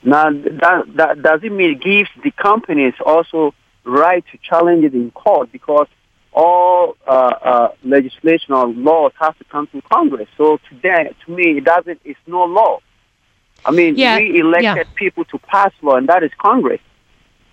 Now, 0.05 0.31
that, 0.31 0.85
that 0.95 1.23
does 1.23 1.41
it 1.43 1.51
mean 1.51 1.73
it 1.73 1.81
gives 1.83 2.09
the 2.23 2.31
companies 2.31 2.95
also 3.05 3.53
right 3.85 4.25
to 4.31 4.39
challenge 4.39 4.85
it 4.85 4.95
in 4.95 5.11
court 5.11 5.51
because 5.51 5.89
all 6.33 6.97
uh, 7.09 7.11
uh, 7.11 7.69
legislation 7.83 8.55
or 8.55 8.69
laws 8.69 9.11
have 9.19 9.37
to 9.39 9.45
come 9.45 9.67
from 9.67 9.83
Congress. 9.83 10.29
So 10.39 10.61
today, 10.69 11.13
to 11.27 11.33
me, 11.33 11.59
it 11.59 11.65
doesn't. 11.65 12.01
It's 12.05 12.21
no 12.29 12.45
law. 12.45 12.79
I 13.67 13.73
mean, 13.73 13.97
Yeah, 13.99 14.17
we 14.19 14.39
elected 14.39 14.87
yeah. 14.87 14.95
people 14.95 15.25
to 15.25 15.39
pass 15.39 15.73
law, 15.83 15.97
and 15.97 16.09
that 16.09 16.23
is 16.23 16.31
Congress. 16.39 16.81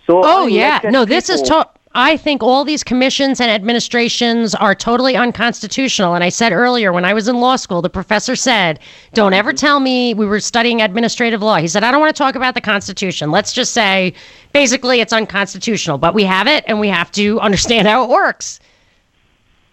So 0.05 0.21
Oh 0.23 0.45
yeah, 0.45 0.79
no, 0.83 1.05
this 1.05 1.27
is 1.29 1.41
people- 1.41 1.63
to- 1.63 1.69
I 1.97 2.15
think 2.15 2.43
all 2.43 2.63
these 2.63 2.83
commissions 2.83 3.41
and 3.41 3.49
administrations 3.49 4.53
are 4.53 4.75
totally 4.75 5.15
unconstitutional. 5.15 6.13
And 6.13 6.23
I 6.23 6.29
said 6.29 6.53
earlier 6.53 6.93
when 6.93 7.03
I 7.03 7.13
was 7.15 7.27
in 7.27 7.39
law 7.39 7.55
school, 7.55 7.81
the 7.81 7.89
professor 7.89 8.36
said, 8.36 8.79
"Don't 9.15 9.33
ever 9.33 9.51
tell 9.51 9.79
me 9.79 10.13
we 10.13 10.27
were 10.27 10.39
studying 10.39 10.79
administrative 10.79 11.41
law." 11.41 11.57
He 11.57 11.67
said, 11.67 11.83
"I 11.83 11.89
don't 11.89 11.99
want 11.99 12.15
to 12.15 12.17
talk 12.17 12.36
about 12.36 12.53
the 12.53 12.62
Constitution. 12.62 13.31
Let's 13.31 13.51
just 13.51 13.73
say, 13.73 14.13
basically, 14.53 15.01
it's 15.01 15.12
unconstitutional, 15.12 15.97
but 15.97 16.13
we 16.13 16.23
have 16.23 16.45
it, 16.45 16.63
and 16.67 16.79
we 16.79 16.88
have 16.88 17.12
to 17.13 17.39
understand 17.39 17.88
how 17.88 18.03
it 18.03 18.10
works." 18.10 18.60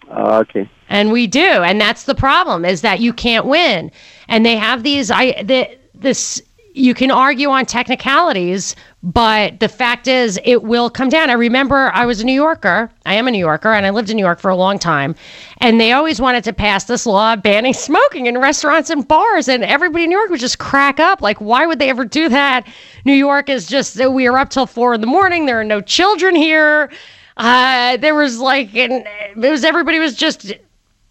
Uh, 0.09 0.39
okay. 0.39 0.67
And 0.89 1.11
we 1.11 1.27
do, 1.27 1.61
and 1.61 1.79
that's 1.79 2.05
the 2.05 2.15
problem 2.15 2.65
is 2.65 2.81
that 2.81 2.99
you 2.99 3.13
can't 3.13 3.45
win. 3.45 3.91
And 4.27 4.43
they 4.43 4.55
have 4.55 4.81
these 4.81 5.11
I 5.11 5.43
the, 5.43 5.69
this 5.93 6.41
you 6.75 6.93
can 6.93 7.09
argue 7.09 7.49
on 7.49 7.65
technicalities, 7.65 8.75
but 9.01 9.61
the 9.61 9.69
fact 9.69 10.09
is 10.09 10.37
it 10.43 10.63
will 10.63 10.89
come 10.89 11.07
down. 11.07 11.29
I 11.29 11.33
remember 11.33 11.89
I 11.93 12.05
was 12.05 12.19
a 12.19 12.25
New 12.25 12.33
Yorker. 12.33 12.91
I 13.05 13.13
am 13.13 13.29
a 13.29 13.31
New 13.31 13.39
Yorker 13.39 13.71
and 13.71 13.85
I 13.85 13.91
lived 13.91 14.09
in 14.09 14.17
New 14.17 14.25
York 14.25 14.39
for 14.39 14.49
a 14.49 14.57
long 14.57 14.77
time. 14.77 15.15
And 15.59 15.79
they 15.79 15.93
always 15.93 16.19
wanted 16.19 16.43
to 16.43 16.53
pass 16.53 16.83
this 16.83 17.05
law 17.05 17.37
banning 17.37 17.73
smoking 17.73 18.25
in 18.25 18.37
restaurants 18.37 18.89
and 18.89 19.07
bars 19.07 19.47
and 19.47 19.63
everybody 19.63 20.03
in 20.03 20.09
New 20.09 20.17
York 20.17 20.29
would 20.29 20.41
just 20.41 20.59
crack 20.59 20.99
up 20.99 21.21
like 21.21 21.39
why 21.39 21.65
would 21.65 21.79
they 21.79 21.89
ever 21.89 22.03
do 22.03 22.27
that? 22.27 22.67
New 23.05 23.13
York 23.13 23.47
is 23.49 23.67
just 23.67 23.97
we 24.09 24.27
are 24.27 24.37
up 24.37 24.49
till 24.49 24.67
4 24.67 24.95
in 24.95 25.01
the 25.01 25.07
morning. 25.07 25.45
There 25.45 25.59
are 25.59 25.63
no 25.63 25.79
children 25.79 26.35
here. 26.35 26.91
Uh, 27.37 27.97
there 27.97 28.15
was 28.15 28.39
like, 28.39 28.75
and 28.75 29.05
it 29.35 29.37
was 29.37 29.63
everybody 29.63 29.99
was 29.99 30.15
just 30.15 30.53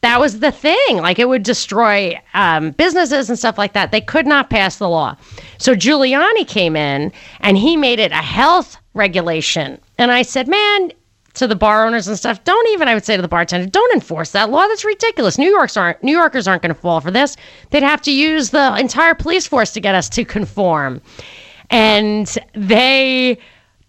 that 0.05 0.21
was 0.21 0.41
the 0.41 0.53
thing. 0.53 0.99
Like 0.99 1.19
it 1.19 1.29
would 1.29 1.43
destroy 1.43 2.21
um, 2.35 2.73
businesses 2.73 3.29
and 3.29 3.39
stuff 3.39 3.59
like 3.59 3.73
that. 3.73 3.91
They 3.91 4.01
could 4.01 4.27
not 4.27 4.51
pass 4.51 4.77
the 4.77 4.89
law. 4.89 5.17
So 5.59 5.75
Giuliani 5.75 6.47
came 6.47 6.77
in 6.77 7.13
and 7.41 7.57
he 7.57 7.77
made 7.77 7.99
it 7.99 8.13
a 8.13 8.17
health 8.17 8.77
regulation. 8.95 9.81
And 9.99 10.13
I 10.13 10.23
said, 10.23 10.49
man, 10.49 10.93
to 11.35 11.47
the 11.47 11.57
bar 11.57 11.87
owners 11.87 12.07
and 12.07 12.17
stuff, 12.17 12.45
don't 12.45 12.69
even, 12.71 12.87
I 12.87 12.95
would 12.95 13.05
say 13.05 13.17
to 13.17 13.23
the 13.23 13.29
bartender, 13.29 13.69
don't 13.69 13.93
enforce 13.93 14.31
that 14.33 14.51
law. 14.51 14.67
That's 14.69 14.85
ridiculous. 14.85 15.39
New 15.39 15.51
York's 15.51 15.77
aren't, 15.77 16.03
New 16.03 16.17
Yorkers 16.17 16.47
aren't 16.47 16.63
going 16.63 16.75
to 16.75 16.81
fall 16.81 17.01
for 17.01 17.11
this. 17.11 17.37
They'd 17.71 17.83
have 17.83 18.03
to 18.03 18.13
use 18.13 18.51
the 18.51 18.77
entire 18.77 19.15
police 19.15 19.47
force 19.47 19.73
to 19.73 19.81
get 19.81 19.95
us 19.95 20.09
to 20.11 20.25
conform. 20.25 21.01
And 21.71 22.33
they 22.53 23.39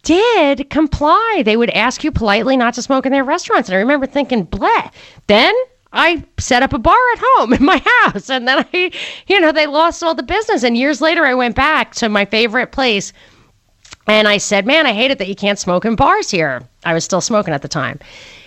did 0.03 0.69
comply. 0.69 1.43
They 1.45 1.57
would 1.57 1.71
ask 1.71 2.03
you 2.03 2.11
politely 2.11 2.55
not 2.55 2.73
to 2.75 2.81
smoke 2.81 3.05
in 3.05 3.11
their 3.11 3.23
restaurants. 3.23 3.69
And 3.69 3.75
I 3.75 3.79
remember 3.79 4.05
thinking, 4.05 4.47
bleh. 4.47 4.91
Then 5.27 5.53
I 5.95 6.23
set 6.37 6.61
up 6.61 6.73
a 6.73 6.77
bar 6.77 6.97
at 7.13 7.19
home 7.19 7.53
in 7.53 7.63
my 7.63 7.81
house. 8.03 8.29
And 8.29 8.47
then 8.47 8.65
I, 8.73 8.91
you 9.27 9.39
know, 9.39 9.51
they 9.51 9.65
lost 9.65 10.03
all 10.03 10.13
the 10.13 10.23
business. 10.23 10.63
And 10.63 10.77
years 10.77 11.01
later, 11.01 11.25
I 11.25 11.33
went 11.33 11.55
back 11.55 11.95
to 11.95 12.09
my 12.09 12.25
favorite 12.25 12.71
place 12.71 13.13
and 14.05 14.27
I 14.27 14.37
said, 14.37 14.67
man, 14.67 14.85
I 14.85 14.93
hate 14.93 15.11
it 15.11 15.17
that 15.17 15.27
you 15.27 15.35
can't 15.35 15.57
smoke 15.57 15.85
in 15.85 15.95
bars 15.95 16.29
here. 16.29 16.61
I 16.83 16.93
was 16.93 17.03
still 17.03 17.21
smoking 17.21 17.53
at 17.53 17.61
the 17.61 17.67
time. 17.67 17.99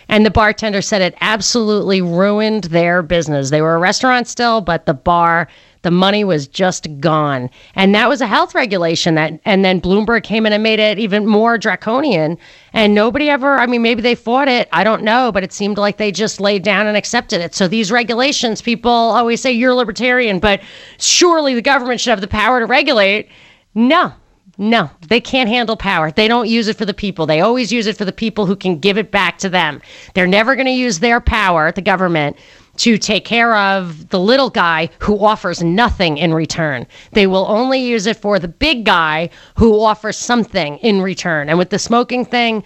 And 0.08 0.24
the 0.24 0.30
bartender 0.30 0.80
said 0.80 1.02
it 1.02 1.16
absolutely 1.20 2.00
ruined 2.00 2.64
their 2.64 3.02
business. 3.02 3.50
They 3.50 3.60
were 3.60 3.74
a 3.74 3.80
restaurant 3.80 4.28
still, 4.28 4.60
but 4.60 4.86
the 4.86 4.94
bar, 4.94 5.48
the 5.82 5.90
money 5.90 6.24
was 6.24 6.46
just 6.48 6.86
gone. 7.00 7.50
And 7.74 7.94
that 7.94 8.08
was 8.08 8.20
a 8.20 8.26
health 8.26 8.54
regulation 8.54 9.14
that 9.14 9.38
and 9.44 9.64
then 9.64 9.80
Bloomberg 9.80 10.22
came 10.22 10.46
in 10.46 10.52
and 10.52 10.62
made 10.62 10.80
it 10.80 10.98
even 10.98 11.26
more 11.26 11.58
draconian. 11.58 12.38
And 12.72 12.94
nobody 12.94 13.28
ever 13.30 13.58
I 13.58 13.66
mean 13.66 13.82
maybe 13.82 14.02
they 14.02 14.14
fought 14.14 14.48
it, 14.48 14.68
I 14.72 14.84
don't 14.84 15.02
know, 15.02 15.32
but 15.32 15.44
it 15.44 15.52
seemed 15.52 15.78
like 15.78 15.96
they 15.96 16.12
just 16.12 16.40
laid 16.40 16.62
down 16.62 16.86
and 16.86 16.96
accepted 16.96 17.40
it. 17.40 17.54
So 17.54 17.68
these 17.68 17.92
regulations, 17.92 18.62
people 18.62 18.90
always 18.90 19.40
say 19.40 19.52
you're 19.52 19.74
libertarian, 19.74 20.38
but 20.38 20.60
surely 20.98 21.54
the 21.54 21.62
government 21.62 22.00
should 22.00 22.10
have 22.10 22.20
the 22.20 22.28
power 22.28 22.60
to 22.60 22.66
regulate. 22.66 23.28
No, 23.74 24.12
no, 24.60 24.90
they 25.08 25.20
can't 25.20 25.48
handle 25.48 25.76
power. 25.76 26.10
They 26.10 26.26
don't 26.26 26.48
use 26.48 26.66
it 26.66 26.76
for 26.76 26.84
the 26.84 26.92
people. 26.92 27.26
They 27.26 27.40
always 27.40 27.70
use 27.70 27.86
it 27.86 27.96
for 27.96 28.04
the 28.04 28.12
people 28.12 28.44
who 28.44 28.56
can 28.56 28.80
give 28.80 28.98
it 28.98 29.12
back 29.12 29.38
to 29.38 29.48
them. 29.48 29.80
They're 30.14 30.26
never 30.26 30.56
going 30.56 30.66
to 30.66 30.72
use 30.72 30.98
their 30.98 31.20
power, 31.20 31.70
the 31.70 31.80
government, 31.80 32.36
to 32.78 32.98
take 32.98 33.24
care 33.24 33.56
of 33.56 34.08
the 34.08 34.20
little 34.20 34.50
guy 34.50 34.90
who 34.98 35.24
offers 35.24 35.62
nothing 35.62 36.18
in 36.18 36.34
return. 36.34 36.86
They 37.12 37.26
will 37.26 37.46
only 37.48 37.80
use 37.80 38.06
it 38.06 38.16
for 38.16 38.38
the 38.38 38.48
big 38.48 38.84
guy 38.84 39.30
who 39.56 39.80
offers 39.80 40.16
something 40.16 40.78
in 40.78 41.02
return. 41.02 41.48
And 41.48 41.58
with 41.58 41.70
the 41.70 41.78
smoking 41.78 42.24
thing, 42.24 42.64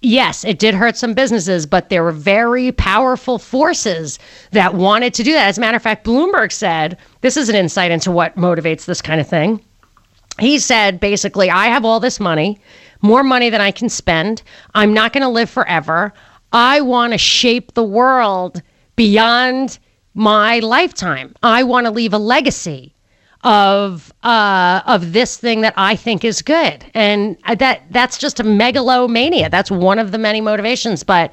yes, 0.00 0.44
it 0.44 0.58
did 0.58 0.74
hurt 0.74 0.96
some 0.96 1.14
businesses, 1.14 1.66
but 1.66 1.88
there 1.88 2.04
were 2.04 2.12
very 2.12 2.72
powerful 2.72 3.38
forces 3.38 4.18
that 4.50 4.74
wanted 4.74 5.14
to 5.14 5.22
do 5.22 5.32
that. 5.32 5.48
As 5.48 5.58
a 5.58 5.60
matter 5.60 5.76
of 5.76 5.82
fact, 5.82 6.04
Bloomberg 6.04 6.52
said 6.52 6.98
this 7.20 7.36
is 7.36 7.48
an 7.48 7.56
insight 7.56 7.90
into 7.90 8.10
what 8.10 8.36
motivates 8.36 8.84
this 8.84 9.00
kind 9.00 9.20
of 9.20 9.28
thing 9.28 9.60
he 10.38 10.58
said 10.58 11.00
basically, 11.00 11.50
I 11.50 11.66
have 11.66 11.84
all 11.84 12.00
this 12.00 12.20
money, 12.20 12.58
more 13.02 13.22
money 13.22 13.50
than 13.50 13.60
I 13.60 13.70
can 13.70 13.88
spend. 13.88 14.42
I'm 14.74 14.94
not 14.94 15.12
going 15.12 15.22
to 15.22 15.28
live 15.28 15.50
forever. 15.50 16.12
I 16.52 16.80
want 16.80 17.12
to 17.12 17.18
shape 17.18 17.74
the 17.74 17.84
world 17.84 18.62
beyond 18.96 19.78
my 20.14 20.58
lifetime. 20.58 21.34
I 21.42 21.62
want 21.62 21.86
to 21.86 21.90
leave 21.90 22.12
a 22.12 22.18
legacy 22.18 22.94
of 23.44 24.12
uh, 24.22 24.82
of 24.86 25.12
this 25.12 25.36
thing 25.36 25.62
that 25.62 25.74
I 25.76 25.96
think 25.96 26.24
is 26.24 26.42
good, 26.42 26.84
and 26.94 27.36
that 27.58 27.82
that's 27.90 28.18
just 28.18 28.40
a 28.40 28.44
megalomania. 28.44 29.50
That's 29.50 29.70
one 29.70 29.98
of 29.98 30.12
the 30.12 30.18
many 30.18 30.40
motivations, 30.40 31.02
but. 31.02 31.32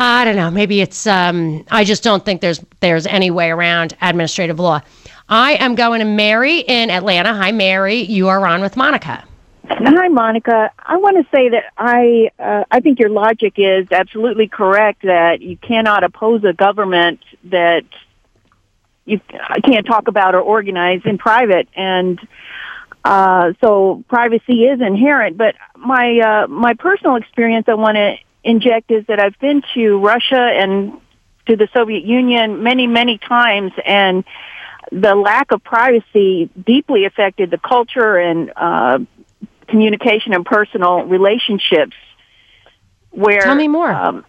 I 0.00 0.24
don't 0.24 0.36
know. 0.36 0.50
Maybe 0.50 0.80
it's. 0.80 1.08
Um, 1.08 1.64
I 1.72 1.82
just 1.82 2.04
don't 2.04 2.24
think 2.24 2.40
there's 2.40 2.64
there's 2.78 3.04
any 3.06 3.32
way 3.32 3.50
around 3.50 3.96
administrative 4.00 4.60
law. 4.60 4.80
I 5.28 5.54
am 5.54 5.74
going 5.74 5.98
to 6.00 6.04
Mary 6.04 6.58
in 6.58 6.90
Atlanta. 6.90 7.34
Hi, 7.34 7.50
Mary. 7.50 7.96
You 7.96 8.28
are 8.28 8.46
on 8.46 8.60
with 8.60 8.76
Monica. 8.76 9.24
Hi, 9.70 10.08
Monica. 10.08 10.72
I 10.78 10.96
want 10.96 11.18
to 11.18 11.24
say 11.30 11.50
that 11.50 11.64
I 11.76 12.30
uh, 12.38 12.64
I 12.70 12.80
think 12.80 12.98
your 12.98 13.10
logic 13.10 13.54
is 13.56 13.86
absolutely 13.92 14.48
correct 14.48 15.02
that 15.02 15.42
you 15.42 15.56
cannot 15.58 16.04
oppose 16.04 16.42
a 16.44 16.54
government 16.54 17.20
that 17.44 17.84
you 19.04 19.20
can't 19.64 19.86
talk 19.86 20.08
about 20.08 20.34
or 20.34 20.40
organize 20.40 21.02
in 21.04 21.18
private, 21.18 21.68
and 21.76 22.18
uh, 23.04 23.52
so 23.60 24.04
privacy 24.08 24.64
is 24.64 24.80
inherent. 24.80 25.36
But 25.36 25.54
my 25.76 26.18
uh, 26.18 26.46
my 26.48 26.74
personal 26.74 27.16
experience, 27.16 27.66
I 27.68 27.74
want 27.74 27.96
to 27.96 28.16
inject 28.42 28.90
is 28.90 29.04
that 29.06 29.20
I've 29.20 29.38
been 29.38 29.62
to 29.74 29.98
Russia 29.98 30.40
and 30.40 30.98
to 31.46 31.56
the 31.56 31.68
Soviet 31.74 32.04
Union 32.04 32.62
many 32.62 32.86
many 32.86 33.18
times, 33.18 33.72
and 33.84 34.24
the 34.90 35.14
lack 35.14 35.52
of 35.52 35.62
privacy 35.62 36.48
deeply 36.66 37.04
affected 37.04 37.50
the 37.50 37.58
culture 37.58 38.16
and 38.16 38.50
uh, 38.56 38.98
communication 39.68 40.34
and 40.34 40.44
personal 40.44 41.04
relationships. 41.04 41.94
Where 43.10 43.40
Tell 43.40 43.54
me 43.54 43.68
more. 43.68 43.90
Um, 43.90 44.24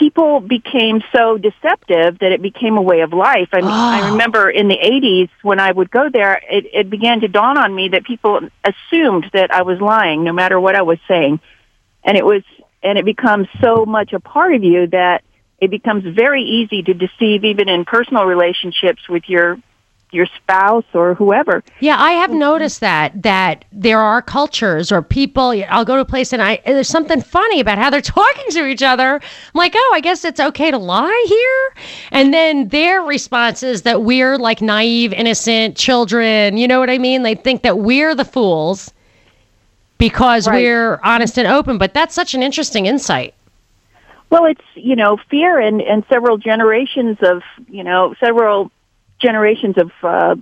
people 0.00 0.40
became 0.40 1.02
so 1.14 1.36
deceptive 1.36 2.18
that 2.20 2.32
it 2.32 2.40
became 2.40 2.78
a 2.78 2.82
way 2.82 3.00
of 3.00 3.12
life. 3.12 3.50
I, 3.52 3.60
mean, 3.60 3.76
I 3.90 4.00
Oh. 4.00 4.04
remember 4.06 4.48
in 4.48 4.68
the 4.68 4.78
80s 4.82 5.28
when 5.42 5.60
I 5.60 5.70
would 5.70 5.90
go 5.90 6.08
there, 6.08 6.40
it, 6.50 6.66
it 6.72 6.90
began 6.90 7.20
to 7.20 7.28
dawn 7.28 7.58
on 7.58 7.74
me 7.74 7.88
that 7.90 8.04
people 8.04 8.40
assumed 8.64 9.26
that 9.34 9.54
I 9.54 9.62
was 9.62 9.78
lying 9.80 10.24
no 10.24 10.32
matter 10.32 10.58
what 10.58 10.74
I 10.74 10.82
was 10.82 10.98
saying. 11.06 11.40
And 12.02 12.16
it 12.16 12.24
was, 12.24 12.42
and 12.82 12.98
it 12.98 13.04
becomes 13.04 13.46
so 13.62 13.84
much 13.84 14.14
a 14.14 14.20
part 14.20 14.54
of 14.54 14.64
you 14.64 14.86
that 14.88 15.22
it 15.60 15.70
becomes 15.70 16.02
very 16.16 16.42
easy 16.42 16.82
to 16.82 16.94
deceive 16.94 17.44
even 17.44 17.68
in 17.68 17.84
personal 17.84 18.24
relationships 18.24 19.06
with 19.06 19.28
your 19.28 19.58
your 20.12 20.26
spouse 20.26 20.84
or 20.94 21.14
whoever. 21.14 21.62
Yeah, 21.80 21.96
I 21.98 22.12
have 22.12 22.30
noticed 22.30 22.80
that 22.80 23.22
that 23.22 23.64
there 23.72 24.00
are 24.00 24.20
cultures 24.22 24.90
or 24.90 25.02
people. 25.02 25.54
I'll 25.68 25.84
go 25.84 25.94
to 25.96 26.02
a 26.02 26.04
place 26.04 26.32
and 26.32 26.42
I 26.42 26.60
there's 26.66 26.88
something 26.88 27.20
funny 27.20 27.60
about 27.60 27.78
how 27.78 27.90
they're 27.90 28.00
talking 28.20 28.50
to 28.50 28.66
each 28.66 28.82
other. 28.82 29.14
I'm 29.16 29.20
like, 29.54 29.74
oh, 29.76 29.92
I 29.94 30.00
guess 30.00 30.24
it's 30.24 30.40
okay 30.40 30.70
to 30.70 30.78
lie 30.78 31.24
here. 31.28 31.84
And 32.10 32.34
then 32.34 32.68
their 32.68 33.02
response 33.02 33.62
is 33.62 33.82
that 33.82 34.02
we're 34.02 34.36
like 34.38 34.60
naive, 34.60 35.12
innocent 35.12 35.76
children. 35.76 36.56
You 36.56 36.66
know 36.68 36.80
what 36.80 36.90
I 36.90 36.98
mean? 36.98 37.22
They 37.22 37.34
think 37.34 37.62
that 37.62 37.78
we're 37.78 38.14
the 38.14 38.24
fools 38.24 38.92
because 39.98 40.48
Right. 40.48 40.62
we're 40.62 41.00
honest 41.04 41.38
and 41.38 41.46
open. 41.46 41.78
But 41.78 41.94
that's 41.94 42.14
such 42.14 42.34
an 42.34 42.42
interesting 42.42 42.86
insight. 42.86 43.34
Well, 44.30 44.44
it's 44.44 44.62
you 44.74 44.94
know 44.96 45.18
fear 45.28 45.58
and 45.58 45.80
and 45.80 46.04
several 46.08 46.38
generations 46.38 47.18
of 47.22 47.42
you 47.68 47.82
know 47.84 48.14
several 48.20 48.70
generations 49.20 49.76
of 49.78 49.90
uh, 50.02 50.36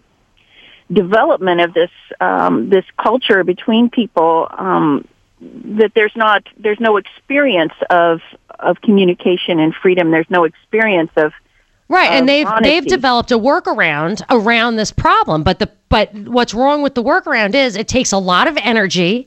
development 0.93 1.61
of 1.61 1.75
this 1.75 1.91
um, 2.21 2.71
this 2.71 2.85
culture 3.01 3.45
between 3.45 3.91
people 3.91 4.49
um, 4.57 5.07
that 5.41 5.93
there's 5.95 6.17
not 6.17 6.45
there's 6.57 6.81
no 6.81 6.97
experience 6.97 7.75
of 7.91 8.21
of 8.59 8.81
communication 8.81 9.61
and 9.61 9.75
freedom. 9.75 10.11
There's 10.11 10.31
no 10.31 10.45
experience 10.45 11.11
of 11.17 11.33
Right, 11.91 12.11
and 12.11 12.29
they've 12.29 12.47
honesty. 12.47 12.69
they've 12.69 12.87
developed 12.87 13.33
a 13.33 13.38
workaround 13.38 14.23
around 14.29 14.77
this 14.77 14.93
problem. 14.93 15.43
But 15.43 15.59
the 15.59 15.71
but 15.88 16.12
what's 16.14 16.53
wrong 16.53 16.83
with 16.83 16.95
the 16.95 17.03
workaround 17.03 17.55
is 17.55 17.77
it 17.77 17.88
takes 17.88 18.12
a 18.12 18.19
lot 18.19 18.47
of 18.47 18.59
energy, 18.59 19.27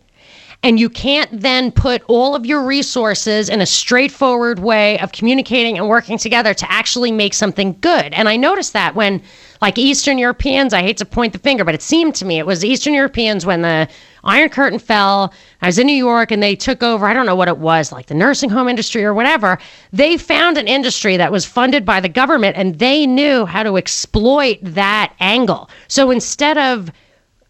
and 0.63 0.80
you 0.80 0.89
can't 0.89 1.41
then 1.41 1.71
put 1.71 2.04
all 2.08 2.36
of 2.36 2.45
your 2.45 2.63
resources 2.63 3.50
in 3.50 3.62
a 3.62 3.65
straightforward 3.65 4.60
way 4.60 5.00
of 5.00 5.12
communicating 5.12 5.78
and 5.78 5.89
working 5.89 6.17
together 6.17 6.54
to 6.54 6.71
actually 6.71 7.12
make 7.12 7.34
something 7.34 7.76
good. 7.82 8.13
And 8.13 8.30
I 8.30 8.38
noticed 8.38 8.74
that 8.74 8.93
when 8.93 9.24
like 9.62 9.78
Eastern 9.78 10.17
Europeans, 10.17 10.74
I 10.74 10.82
hate 10.82 10.97
to 10.97 11.06
point 11.06 11.34
the 11.34 11.39
finger, 11.39 11.63
but 11.63 11.74
it 11.74 11.82
seemed 11.82 12.13
to 12.15 12.26
me 12.26 12.38
it 12.38 12.45
was 12.45 12.63
Eastern 12.63 12.93
Europeans 12.93 13.45
when 13.45 13.62
the 13.62 13.88
Iron 14.24 14.50
Curtain 14.50 14.78
fell. 14.78 15.34
I 15.62 15.67
was 15.67 15.80
in 15.80 15.88
New 15.88 15.95
York 15.95 16.32
and 16.32 16.43
they 16.43 16.56
took 16.56 16.84
over, 16.84 17.08
I 17.08 17.13
don't 17.13 17.26
know 17.26 17.36
what 17.36 17.47
it 17.47 17.58
was, 17.58 17.91
like 17.91 18.06
the 18.06 18.13
nursing 18.13 18.50
home 18.50 18.67
industry 18.67 19.04
or 19.04 19.15
whatever. 19.15 19.58
They 19.91 20.17
found 20.17 20.58
an 20.58 20.67
industry 20.67 21.17
that 21.17 21.32
was 21.32 21.45
funded 21.45 21.86
by 21.86 22.00
the 22.00 22.10
government 22.10 22.56
and 22.56 22.78
they 22.78 23.08
knew 23.08 23.45
how 23.45 23.63
to 23.63 23.78
exploit 23.78 24.60
that 24.62 25.13
angle. 25.19 25.69
So 25.88 26.12
instead 26.12 26.60
of 26.60 26.91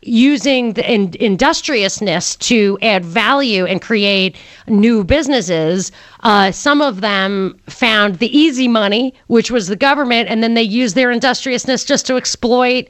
using 0.02 0.74
the 0.74 0.92
in, 0.92 1.14
industriousness 1.20 2.36
to 2.38 2.78
add 2.82 3.06
value 3.06 3.66
and 3.66 3.82
create 3.82 4.36
new 4.68 5.04
businesses. 5.04 5.92
Uh, 6.22 6.52
some 6.52 6.82
of 6.82 7.02
them 7.02 7.60
found 7.68 8.20
the 8.20 8.36
easy 8.36 8.68
money, 8.68 9.14
which 9.28 9.52
was 9.52 9.68
the 9.68 9.76
government, 9.76 10.30
and 10.30 10.42
then 10.42 10.54
they 10.56 10.64
used 10.64 10.96
their 10.96 11.12
industriousness 11.12 11.84
just 11.86 12.06
to 12.08 12.16
exploit. 12.16 12.88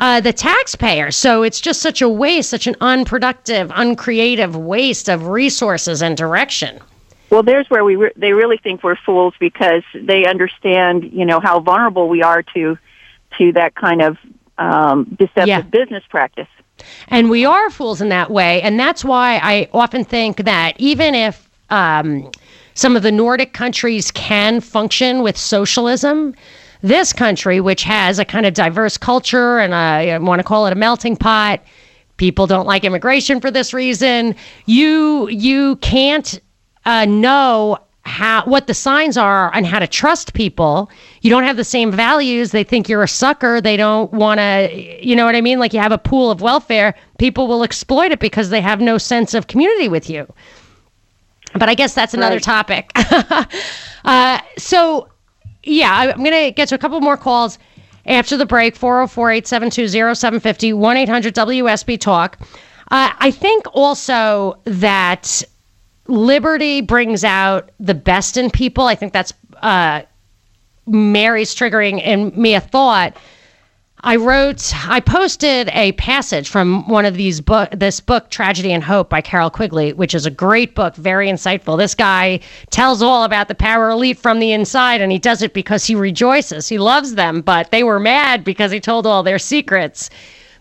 Uh, 0.00 0.20
the 0.20 0.32
taxpayer. 0.32 1.12
So 1.12 1.44
it's 1.44 1.60
just 1.60 1.80
such 1.80 2.02
a 2.02 2.08
waste, 2.08 2.50
such 2.50 2.66
an 2.66 2.74
unproductive, 2.80 3.70
uncreative 3.76 4.56
waste 4.56 5.08
of 5.08 5.28
resources 5.28 6.02
and 6.02 6.16
direction. 6.16 6.80
Well, 7.30 7.44
there's 7.44 7.70
where 7.70 7.84
we 7.84 7.94
re- 7.94 8.12
they 8.16 8.32
really 8.32 8.56
think 8.58 8.82
we're 8.82 8.96
fools 8.96 9.34
because 9.38 9.84
they 9.94 10.26
understand, 10.26 11.12
you 11.12 11.24
know, 11.24 11.38
how 11.38 11.60
vulnerable 11.60 12.08
we 12.08 12.24
are 12.24 12.42
to 12.54 12.76
to 13.38 13.52
that 13.52 13.76
kind 13.76 14.02
of 14.02 14.18
um, 14.58 15.04
deceptive 15.16 15.46
Yeah. 15.46 15.60
business 15.62 16.02
practice. 16.08 16.48
And 17.08 17.30
we 17.30 17.44
are 17.44 17.70
fools 17.70 18.00
in 18.00 18.08
that 18.08 18.30
way. 18.30 18.60
And 18.62 18.78
that's 18.78 19.04
why 19.04 19.40
I 19.42 19.68
often 19.72 20.04
think 20.04 20.38
that 20.44 20.74
even 20.78 21.14
if 21.14 21.48
um, 21.70 22.30
some 22.74 22.96
of 22.96 23.02
the 23.02 23.12
Nordic 23.12 23.52
countries 23.52 24.10
can 24.10 24.60
function 24.60 25.22
with 25.22 25.36
socialism, 25.36 26.34
this 26.82 27.12
country, 27.12 27.60
which 27.60 27.82
has 27.84 28.18
a 28.18 28.24
kind 28.24 28.44
of 28.46 28.54
diverse 28.54 28.96
culture 28.96 29.58
and 29.58 29.74
I 29.74 30.18
want 30.18 30.40
to 30.40 30.44
call 30.44 30.66
it 30.66 30.72
a 30.72 30.76
melting 30.76 31.16
pot, 31.16 31.62
people 32.16 32.46
don't 32.46 32.66
like 32.66 32.84
immigration 32.84 33.40
for 33.40 33.50
this 33.50 33.72
reason. 33.72 34.34
You 34.66 35.28
you 35.28 35.76
can't 35.76 36.40
uh, 36.84 37.06
know 37.06 37.78
how 38.06 38.44
what 38.44 38.66
the 38.66 38.74
signs 38.74 39.16
are 39.16 39.50
and 39.54 39.66
how 39.66 39.78
to 39.78 39.86
trust 39.86 40.34
people. 40.34 40.90
You 41.22 41.30
don't 41.30 41.44
have 41.44 41.56
the 41.56 41.64
same 41.64 41.90
values. 41.90 42.50
They 42.50 42.62
think 42.64 42.88
you're 42.88 43.02
a 43.02 43.08
sucker. 43.08 43.60
They 43.60 43.76
don't 43.78 44.12
want 44.12 44.40
to, 44.40 44.68
you 45.02 45.16
know 45.16 45.24
what 45.24 45.34
I 45.34 45.40
mean? 45.40 45.58
Like 45.58 45.72
you 45.72 45.80
have 45.80 45.92
a 45.92 45.98
pool 45.98 46.30
of 46.30 46.40
welfare. 46.42 46.94
People 47.18 47.46
will 47.48 47.62
exploit 47.62 48.12
it 48.12 48.20
because 48.20 48.50
they 48.50 48.60
have 48.60 48.80
no 48.80 48.98
sense 48.98 49.32
of 49.32 49.46
community 49.46 49.88
with 49.88 50.10
you. 50.10 50.30
But 51.54 51.68
I 51.68 51.74
guess 51.74 51.94
that's 51.94 52.14
another 52.14 52.36
Right. 52.36 52.42
topic. 52.42 52.90
uh, 54.04 54.38
so, 54.58 55.08
yeah, 55.62 55.92
I- 55.94 56.12
I'm 56.12 56.18
going 56.18 56.32
to 56.32 56.50
get 56.50 56.68
to 56.68 56.74
a 56.74 56.78
couple 56.78 57.00
more 57.00 57.16
calls 57.16 57.58
after 58.06 58.36
the 58.36 58.44
break 58.44 58.76
404 58.76 59.30
872 59.30 59.88
0750 59.88 60.72
1 60.74 60.96
800 60.98 61.34
WSB 61.34 61.98
Talk. 61.98 62.38
Uh, 62.90 63.10
I 63.18 63.30
think 63.30 63.64
also 63.72 64.58
that 64.64 65.42
liberty 66.06 66.80
brings 66.80 67.24
out 67.24 67.70
the 67.80 67.94
best 67.94 68.36
in 68.36 68.50
people. 68.50 68.86
I 68.86 68.94
think 68.94 69.12
that's 69.12 69.32
uh, 69.62 70.02
Mary's 70.86 71.54
triggering 71.54 72.02
in 72.02 72.32
me 72.40 72.54
a 72.54 72.60
thought. 72.60 73.16
I 74.06 74.16
wrote, 74.16 74.74
I 74.86 75.00
posted 75.00 75.70
a 75.72 75.92
passage 75.92 76.50
from 76.50 76.86
one 76.88 77.06
of 77.06 77.14
these 77.14 77.40
book, 77.40 77.70
this 77.70 78.00
book, 78.00 78.28
Tragedy 78.28 78.70
and 78.70 78.84
Hope 78.84 79.08
by 79.08 79.22
Carroll 79.22 79.48
Quigley, 79.48 79.94
which 79.94 80.14
is 80.14 80.26
a 80.26 80.30
great 80.30 80.74
book, 80.74 80.94
very 80.94 81.26
insightful. 81.26 81.78
This 81.78 81.94
guy 81.94 82.40
tells 82.68 83.00
all 83.00 83.24
about 83.24 83.48
the 83.48 83.54
power 83.54 83.88
elite 83.88 84.18
from 84.18 84.40
the 84.40 84.52
inside, 84.52 85.00
and 85.00 85.10
he 85.10 85.18
does 85.18 85.40
it 85.40 85.54
because 85.54 85.86
he 85.86 85.94
rejoices. 85.94 86.68
He 86.68 86.76
loves 86.76 87.14
them, 87.14 87.40
but 87.40 87.70
they 87.70 87.82
were 87.82 87.98
mad 87.98 88.44
because 88.44 88.70
he 88.70 88.78
told 88.78 89.06
all 89.06 89.22
their 89.22 89.38
secrets. 89.38 90.10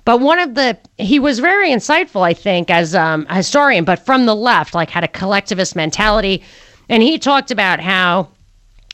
But 0.06 0.20
one 0.20 0.39
of 0.39 0.56
the, 0.56 0.78
he 0.98 1.20
was 1.20 1.39
very 1.39 1.70
insightful, 1.70 2.22
I 2.22 2.34
think, 2.34 2.70
as 2.70 2.94
um, 2.94 3.26
a 3.30 3.36
historian, 3.36 3.86
but 3.86 4.06
from 4.06 4.26
the 4.26 4.36
left, 4.36 4.74
like 4.74 4.89
had 4.89 5.04
a 5.04 5.08
collectivist 5.08 5.76
mentality. 5.76 6.44
And 6.89 7.02
he 7.02 7.18
talked 7.18 7.52
about 7.52 7.80
how 7.80 8.30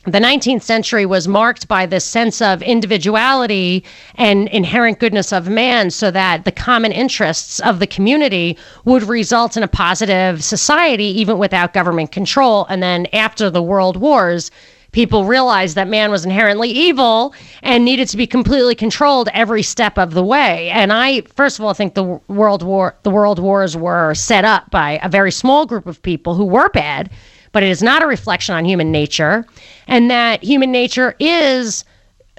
the 0.04 0.18
19th 0.18 0.62
century 0.62 1.04
was 1.04 1.28
marked 1.28 1.68
by 1.68 1.84
this 1.84 2.06
sense 2.06 2.40
of 2.40 2.62
individuality 2.62 3.84
and 4.14 4.48
inherent 4.48 4.98
goodness 4.98 5.30
of 5.30 5.48
man 5.48 5.90
so 5.90 6.10
that 6.10 6.44
the 6.44 6.52
common 6.52 6.90
interests 6.90 7.60
of 7.60 7.80
the 7.80 7.86
community 7.86 8.56
would 8.86 9.02
result 9.02 9.58
in 9.58 9.62
a 9.62 9.68
positive 9.68 10.42
society 10.42 11.04
even 11.04 11.36
without 11.36 11.74
government 11.74 12.12
control 12.12 12.64
and 12.70 12.82
then 12.82 13.06
after 13.12 13.50
the 13.50 13.62
world 13.62 13.98
wars 13.98 14.50
people 14.92 15.24
realized 15.24 15.76
that 15.76 15.88
man 15.88 16.10
was 16.10 16.24
inherently 16.24 16.68
evil 16.68 17.34
and 17.62 17.84
needed 17.84 18.08
to 18.08 18.16
be 18.16 18.26
completely 18.26 18.74
controlled 18.74 19.28
every 19.32 19.62
step 19.62 19.98
of 19.98 20.14
the 20.14 20.24
way. 20.24 20.68
And 20.70 20.92
i 20.92 21.22
first 21.34 21.58
of 21.58 21.64
all 21.64 21.74
think 21.74 21.94
the 21.94 22.20
world 22.28 22.62
war 22.62 22.96
the 23.02 23.10
world 23.10 23.38
wars 23.38 23.76
were 23.76 24.14
set 24.14 24.44
up 24.44 24.70
by 24.70 24.98
a 25.02 25.08
very 25.08 25.32
small 25.32 25.66
group 25.66 25.86
of 25.86 26.02
people 26.02 26.34
who 26.34 26.44
were 26.44 26.68
bad 26.70 27.10
but 27.52 27.62
it 27.62 27.68
is 27.68 27.82
not 27.82 28.02
a 28.02 28.06
reflection 28.06 28.54
on 28.54 28.64
human 28.64 28.92
nature, 28.92 29.44
and 29.88 30.08
that 30.08 30.40
human 30.40 30.70
nature 30.70 31.16
is 31.18 31.84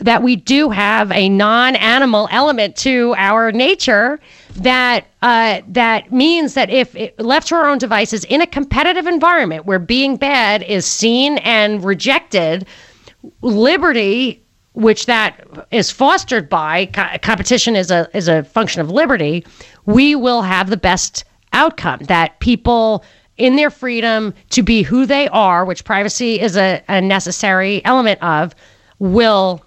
that 0.01 0.23
we 0.23 0.35
do 0.35 0.69
have 0.71 1.11
a 1.11 1.29
non-animal 1.29 2.27
element 2.31 2.75
to 2.75 3.13
our 3.17 3.51
nature 3.51 4.19
that 4.55 5.05
uh, 5.21 5.61
that 5.67 6.11
means 6.11 6.55
that 6.55 6.69
if 6.69 6.95
it, 6.95 7.17
left 7.19 7.47
to 7.47 7.55
our 7.55 7.69
own 7.69 7.77
devices 7.77 8.23
in 8.25 8.41
a 8.41 8.47
competitive 8.47 9.07
environment 9.07 9.65
where 9.65 9.79
being 9.79 10.17
bad 10.17 10.63
is 10.63 10.85
seen 10.85 11.37
and 11.39 11.83
rejected, 11.83 12.65
liberty 13.41 14.43
which 14.73 15.05
that 15.05 15.67
is 15.71 15.91
fostered 15.91 16.49
by 16.49 16.85
co- 16.87 17.17
competition 17.21 17.75
is 17.75 17.91
a 17.91 18.09
is 18.13 18.27
a 18.27 18.43
function 18.43 18.81
of 18.81 18.89
liberty 18.89 19.45
we 19.85 20.15
will 20.15 20.41
have 20.41 20.69
the 20.69 20.77
best 20.77 21.23
outcome. 21.53 21.99
That 22.01 22.39
people 22.39 23.03
in 23.37 23.55
their 23.55 23.69
freedom 23.69 24.33
to 24.49 24.63
be 24.63 24.81
who 24.81 25.05
they 25.05 25.27
are 25.29 25.65
which 25.65 25.83
privacy 25.83 26.39
is 26.39 26.57
a, 26.57 26.83
a 26.87 27.01
necessary 27.01 27.83
element 27.85 28.21
of 28.21 28.55
will 28.99 29.63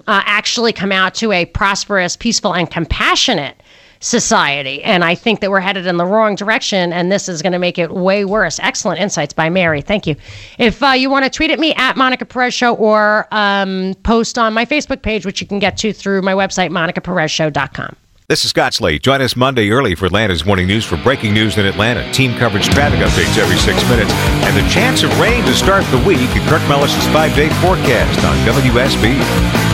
uh, 0.00 0.22
actually 0.24 0.72
come 0.72 0.92
out 0.92 1.14
to 1.14 1.32
a 1.32 1.44
prosperous 1.46 2.16
peaceful 2.16 2.54
and 2.54 2.70
compassionate 2.70 3.60
society 4.00 4.82
and 4.84 5.02
i 5.02 5.14
think 5.14 5.40
that 5.40 5.50
we're 5.50 5.60
headed 5.60 5.86
in 5.86 5.96
the 5.96 6.04
wrong 6.04 6.34
direction 6.34 6.92
and 6.92 7.10
this 7.10 7.26
is 7.26 7.40
going 7.40 7.54
to 7.54 7.58
make 7.58 7.78
it 7.78 7.90
way 7.90 8.22
worse 8.24 8.60
excellent 8.60 9.00
insights 9.00 9.32
by 9.32 9.48
mary 9.48 9.80
thank 9.80 10.06
you 10.06 10.14
if 10.58 10.82
uh, 10.82 10.88
you 10.90 11.08
want 11.08 11.24
to 11.24 11.30
tweet 11.30 11.50
at 11.50 11.58
me 11.58 11.72
at 11.76 11.96
monica 11.96 12.26
perez 12.26 12.52
show 12.52 12.74
or 12.74 13.26
um, 13.30 13.94
post 14.02 14.36
on 14.36 14.52
my 14.52 14.66
facebook 14.66 15.00
page 15.00 15.24
which 15.24 15.40
you 15.40 15.46
can 15.46 15.58
get 15.58 15.78
to 15.78 15.90
through 15.90 16.20
my 16.20 16.34
website 16.34 16.70
monicaperezshow.com 16.70 17.96
This 18.26 18.44
is 18.44 18.50
Scott 18.50 18.72
Slade. 18.72 19.02
Join 19.02 19.20
us 19.20 19.36
Monday 19.36 19.70
early 19.70 19.94
for 19.94 20.06
Atlanta's 20.06 20.44
morning 20.46 20.66
news 20.66 20.84
for 20.84 20.96
breaking 20.98 21.34
news 21.34 21.56
in 21.58 21.66
Atlanta. 21.66 22.10
Team 22.12 22.34
coverage 22.38 22.68
traffic 22.68 22.98
updates 23.00 23.36
every 23.38 23.58
six 23.58 23.82
minutes. 23.88 24.12
And 24.44 24.56
the 24.56 24.66
chance 24.70 25.02
of 25.02 25.10
rain 25.20 25.44
to 25.44 25.54
start 25.54 25.84
the 25.92 25.98
week 26.08 26.30
at 26.32 26.48
Kirk 26.48 26.66
Mellish's 26.68 27.06
five 27.08 27.34
day 27.36 27.48
forecast 27.60 28.24
on 28.24 28.36
WSB. 28.48 29.73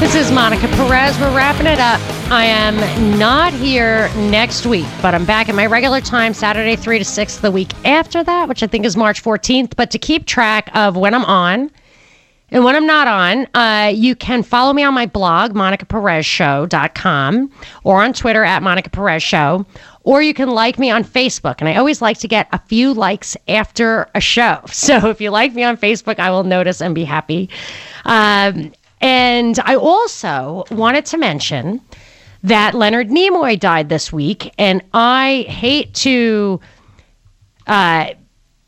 This 0.00 0.14
is 0.14 0.32
Monica 0.32 0.66
Perez. 0.68 1.18
We're 1.20 1.36
wrapping 1.36 1.66
it 1.66 1.78
up. 1.78 2.00
I 2.30 2.44
am 2.46 3.18
not 3.18 3.52
here 3.52 4.08
next 4.16 4.64
week, 4.64 4.86
but 5.02 5.14
I'm 5.14 5.26
back 5.26 5.50
at 5.50 5.54
my 5.54 5.66
regular 5.66 6.00
time, 6.00 6.32
Saturday, 6.32 6.74
3 6.74 6.98
to 6.98 7.04
6, 7.04 7.36
the 7.36 7.50
week 7.50 7.72
after 7.86 8.24
that, 8.24 8.48
which 8.48 8.62
I 8.62 8.66
think 8.66 8.86
is 8.86 8.96
March 8.96 9.22
14th. 9.22 9.76
But 9.76 9.90
to 9.90 9.98
keep 9.98 10.24
track 10.26 10.70
of 10.74 10.96
when 10.96 11.12
I'm 11.12 11.26
on 11.26 11.70
And 12.52 12.64
when 12.64 12.74
I'm 12.74 12.86
not 12.86 13.06
on, 13.06 13.46
uh, 13.54 13.92
you 13.94 14.16
can 14.16 14.42
follow 14.42 14.72
me 14.72 14.82
on 14.82 14.92
my 14.94 15.06
blog, 15.06 15.52
monicaperezshow.com, 15.52 17.50
or 17.84 18.02
on 18.02 18.12
Twitter 18.12 18.42
at 18.42 18.62
Monica 18.62 18.90
Perez 18.90 19.22
Show, 19.22 19.64
or 20.02 20.20
you 20.22 20.34
can 20.34 20.50
like 20.50 20.78
me 20.78 20.90
on 20.90 21.04
Facebook. 21.04 21.56
And 21.60 21.68
I 21.68 21.76
always 21.76 22.02
like 22.02 22.18
to 22.18 22.28
get 22.28 22.48
a 22.52 22.58
few 22.58 22.92
likes 22.92 23.36
after 23.48 24.08
a 24.14 24.20
show. 24.20 24.60
So 24.72 25.10
if 25.10 25.20
you 25.20 25.30
like 25.30 25.54
me 25.54 25.62
on 25.62 25.76
Facebook, 25.76 26.18
I 26.18 26.30
will 26.30 26.44
notice 26.44 26.80
and 26.80 26.94
be 26.94 27.04
happy. 27.04 27.50
Um, 28.04 28.72
and 29.00 29.58
I 29.64 29.76
also 29.76 30.64
wanted 30.70 31.06
to 31.06 31.18
mention 31.18 31.80
that 32.42 32.74
Leonard 32.74 33.08
Nimoy 33.08 33.58
died 33.58 33.88
this 33.88 34.12
week, 34.12 34.52
and 34.58 34.82
I 34.92 35.46
hate 35.48 35.92
to 35.94 36.60
uh, 37.66 38.10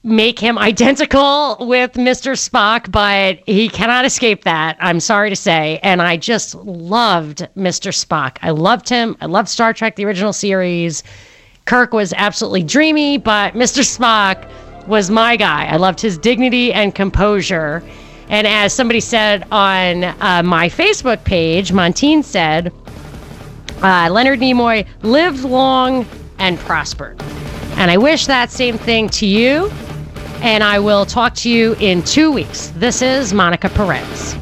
make 0.02 0.38
him 0.38 0.58
identical 0.70 1.56
with 1.60 1.92
Mr. 1.94 2.32
Spock, 2.32 2.90
but 2.90 3.40
he 3.46 3.68
cannot 3.68 4.04
escape 4.04 4.44
that. 4.44 4.76
I'm 4.80 5.00
sorry 5.00 5.30
to 5.30 5.36
say. 5.36 5.80
And 5.82 6.02
I 6.02 6.16
just 6.16 6.54
loved 6.54 7.48
Mr. 7.56 7.92
Spock. 7.92 8.38
I 8.42 8.50
loved 8.50 8.88
him. 8.88 9.16
I 9.20 9.26
loved 9.26 9.48
Star 9.48 9.72
Trek, 9.72 9.96
the 9.96 10.04
original 10.04 10.32
series. 10.32 11.02
Kirk 11.64 11.92
was 11.92 12.12
absolutely 12.16 12.62
dreamy, 12.62 13.18
but 13.18 13.54
Mr. 13.54 13.82
Spock 13.82 14.48
was 14.88 15.10
my 15.10 15.36
guy. 15.36 15.66
I 15.66 15.76
loved 15.76 16.00
his 16.00 16.18
dignity 16.18 16.72
and 16.72 16.94
composure. 16.94 17.82
And 18.32 18.46
as 18.46 18.72
somebody 18.72 19.00
said 19.00 19.46
on 19.52 20.04
uh, 20.04 20.42
my 20.42 20.70
Facebook 20.70 21.22
page, 21.22 21.70
Montine 21.70 22.22
said, 22.22 22.72
uh, 23.82 24.08
Leonard 24.10 24.40
Nimoy 24.40 24.86
lived 25.02 25.44
long 25.44 26.06
and 26.38 26.58
prospered. 26.60 27.20
And 27.76 27.90
I 27.90 27.98
wish 27.98 28.24
that 28.26 28.50
same 28.50 28.78
thing 28.78 29.10
to 29.10 29.26
you. 29.26 29.70
And 30.40 30.64
I 30.64 30.78
will 30.78 31.04
talk 31.04 31.34
to 31.36 31.50
you 31.50 31.74
in 31.78 32.02
two 32.04 32.32
weeks. 32.32 32.72
This 32.76 33.02
is 33.02 33.34
Monica 33.34 33.68
Perez. 33.68 34.34